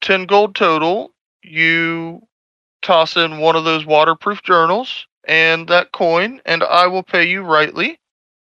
[0.02, 1.12] ten gold total,
[1.44, 2.28] you
[2.82, 7.42] toss in one of those waterproof journals and that coin, and I will pay you
[7.42, 8.00] rightly,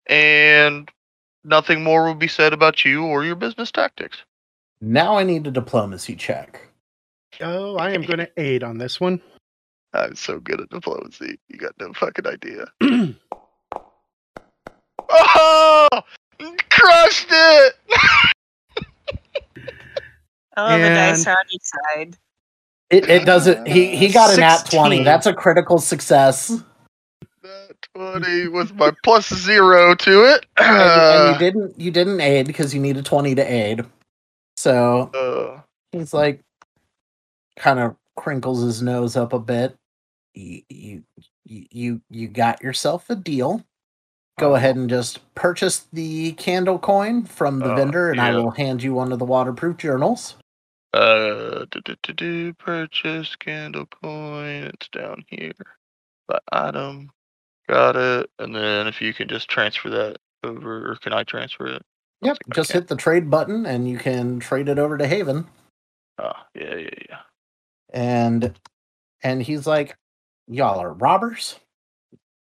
[0.07, 0.89] and
[1.43, 4.19] nothing more will be said about you or your business tactics."
[4.81, 6.61] Now I need a diplomacy check.
[7.41, 9.21] Oh, I am going to aid on this one.
[9.93, 11.39] I'm so good at diplomacy.
[11.49, 12.67] You got no fucking idea.
[15.13, 15.89] Oh,
[16.71, 17.75] crushed it!
[20.57, 22.17] I love the dice And- on each side.
[22.91, 23.67] It, it doesn't.
[23.67, 25.03] He he got an at twenty.
[25.03, 26.63] That's a critical success.
[27.43, 30.47] That twenty with my plus zero to it.
[30.57, 33.85] And, and you didn't you didn't aid because you need a twenty to aid.
[34.57, 35.61] So uh,
[35.93, 36.41] he's like,
[37.57, 39.77] kind of crinkles his nose up a bit.
[40.35, 41.03] You you
[41.45, 43.65] you you got yourself a deal.
[44.39, 44.55] Go Oh.
[44.55, 48.37] ahead and just purchase the candle coin from the Oh, vendor, and I yeah.
[48.37, 50.37] will hand you one of the waterproof journals.
[50.93, 54.65] uh, do, do, do, do, purchase candle coin.
[54.75, 55.53] It's down here.
[56.27, 57.11] By item.
[57.69, 58.31] Got it.
[58.41, 61.83] And then if you can just transfer that over, or can I transfer it?
[62.23, 62.39] Yep.
[62.55, 62.81] Just can.
[62.81, 65.47] hit the trade button, and you can trade it over to Haven.
[66.19, 67.19] Oh, yeah, yeah, yeah.
[67.93, 68.59] and
[69.23, 69.97] and he's like
[70.49, 71.61] y'all are robbers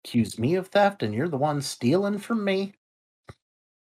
[0.05, 2.75] accuse me of theft and you're the one stealing from me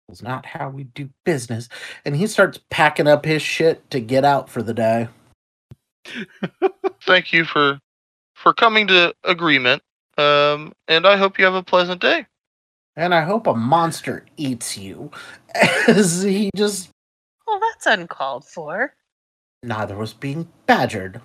[0.10, 1.70] it's not how we do business
[2.06, 5.08] and he starts packing up his shit to get out for the day
[7.06, 7.80] Thank you for
[8.34, 9.82] for coming to agreement.
[10.18, 12.26] Um, and I hope you have a pleasant day.
[12.98, 15.12] And i hope a monster eats you
[15.88, 16.90] as he just
[17.46, 18.94] Well, that's uncalled for.
[19.64, 21.22] neither was being badgered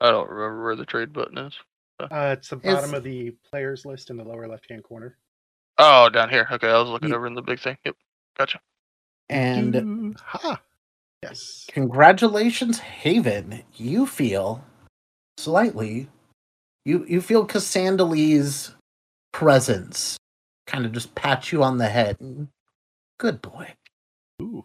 [0.00, 1.54] I don't remember where the trade button is.
[2.00, 5.16] Uh, it's the It's- bottom of the players list in the lower left hand corner.
[5.78, 6.48] Oh, down here.
[6.50, 7.76] Okay, I was looking Ye- over in the big thing.
[7.84, 7.94] Yep,
[8.36, 8.58] gotcha.
[9.28, 10.60] and Doo- ha!
[11.22, 11.66] Yes.
[11.70, 14.64] congratulations haven you feel
[15.38, 16.08] slightly
[16.84, 18.74] you you feel Casandalee's
[19.32, 20.16] presence
[20.66, 22.16] kind of just pat you on the head
[23.18, 23.74] good boy
[24.40, 24.64] Ooh.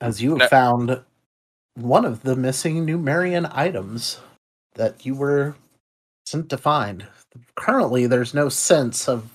[0.00, 1.04] as you have Now- found
[1.74, 4.20] one of the missing numerian items
[4.74, 5.56] that you were
[6.24, 7.06] sent to find
[7.54, 9.30] currently there's no sense of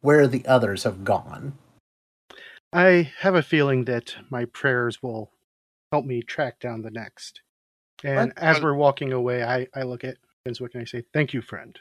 [0.00, 1.56] where the others have gone
[2.72, 5.32] I have a feeling that my prayers will
[5.90, 7.40] help me track down the next.
[8.04, 8.38] And What?
[8.38, 11.76] as we're walking away, I, I look at Finswick and I say, Thank you, friend.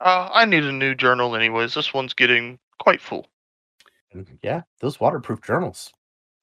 [0.00, 1.74] Uh, I need a new journal, anyways.
[1.74, 3.26] This one's getting quite full.
[4.42, 5.90] Yeah those waterproof journals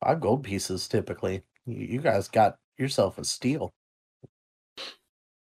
[0.03, 3.71] five gold pieces typically You you guys got yourself a steal.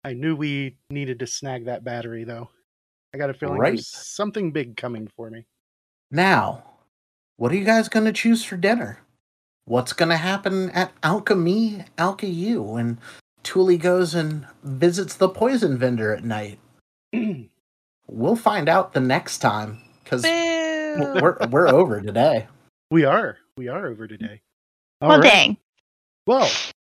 [0.03, 2.49] I knew we needed to snag that battery, though.
[3.13, 3.73] I got a feeling Right.
[3.73, 5.45] there's something big coming for me.
[6.09, 6.63] Now,
[7.35, 8.99] what are you guys going to choose for dinner?
[9.65, 12.99] What's going to happen at Alchemy, Alka you when
[13.43, 16.59] Thule goes and visits the poison vendor at night?
[18.11, 20.23] We'll find out the next time because
[20.97, 21.19] Boo!
[21.21, 22.47] we're we're over today.
[22.91, 23.37] we are.
[23.57, 24.41] We are over today.
[25.01, 25.31] All well, right.
[25.31, 25.57] dang.
[26.25, 26.49] Well,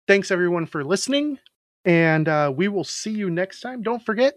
[0.07, 1.39] thanks everyone for listening,
[1.85, 3.83] and uh, we will see you next time.
[3.83, 4.35] Don't forget,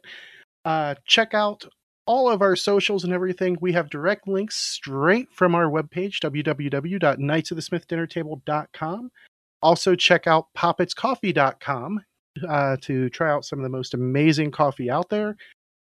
[0.66, 1.66] uh, check out
[2.06, 3.58] all of our socials and everything.
[3.62, 9.12] We have direct links straight from our webpage, www.knightsofthesmithdinnertable.com.
[9.62, 12.02] Also, check out poppetscoffee.com
[12.48, 15.36] uh, to try out some of the most amazing coffee out there.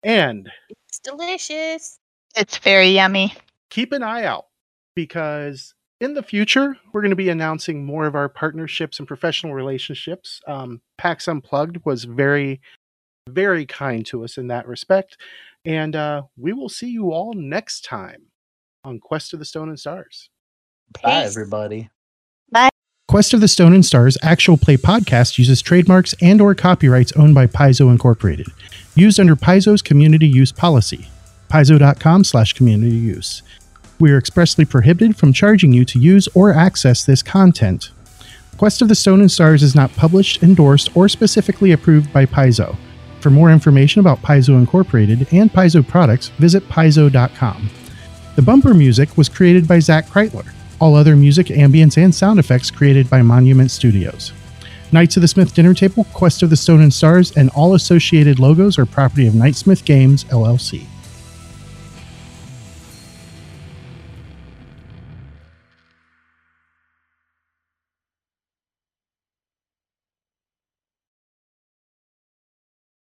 [0.02, 0.50] And
[0.88, 1.98] It's delicious.
[2.36, 3.34] It's very yummy.
[3.70, 4.46] Keep an eye out
[4.94, 9.54] because in the future we're going to be announcing more of our partnerships and professional
[9.54, 12.60] relationships um, pax unplugged was very
[13.28, 15.16] very kind to us in that respect
[15.64, 18.26] and uh, we will see you all next time
[18.84, 20.30] on quest of the stone and stars
[21.02, 21.90] Bye, everybody.
[22.50, 22.70] Bye.
[23.08, 27.34] Quest of the Stone and Stars actual play podcast uses trademarks and or copyrights owned
[27.34, 28.48] by Paizo Incorporated,
[28.94, 31.08] used under Paizo's community use policy.
[31.48, 33.42] Paizo.com slash community use.
[33.98, 37.90] We are expressly prohibited from charging you to use or access this content.
[38.56, 42.76] Quest of the Stone and Stars is not published, endorsed, or specifically approved by Paizo.
[43.20, 47.70] For more information about Paizo Incorporated and Paizo products, visit Paizo.com.
[48.36, 50.46] The bumper music was created by Zac Kreitler.
[50.80, 54.32] All other music, ambience, and sound effects created by Monument Studios.
[54.92, 58.38] Knights of the Smith Dinner Table, Quest of the Stone and Stars, and all associated
[58.38, 60.86] logos are property of Knightsmith Games, LLC.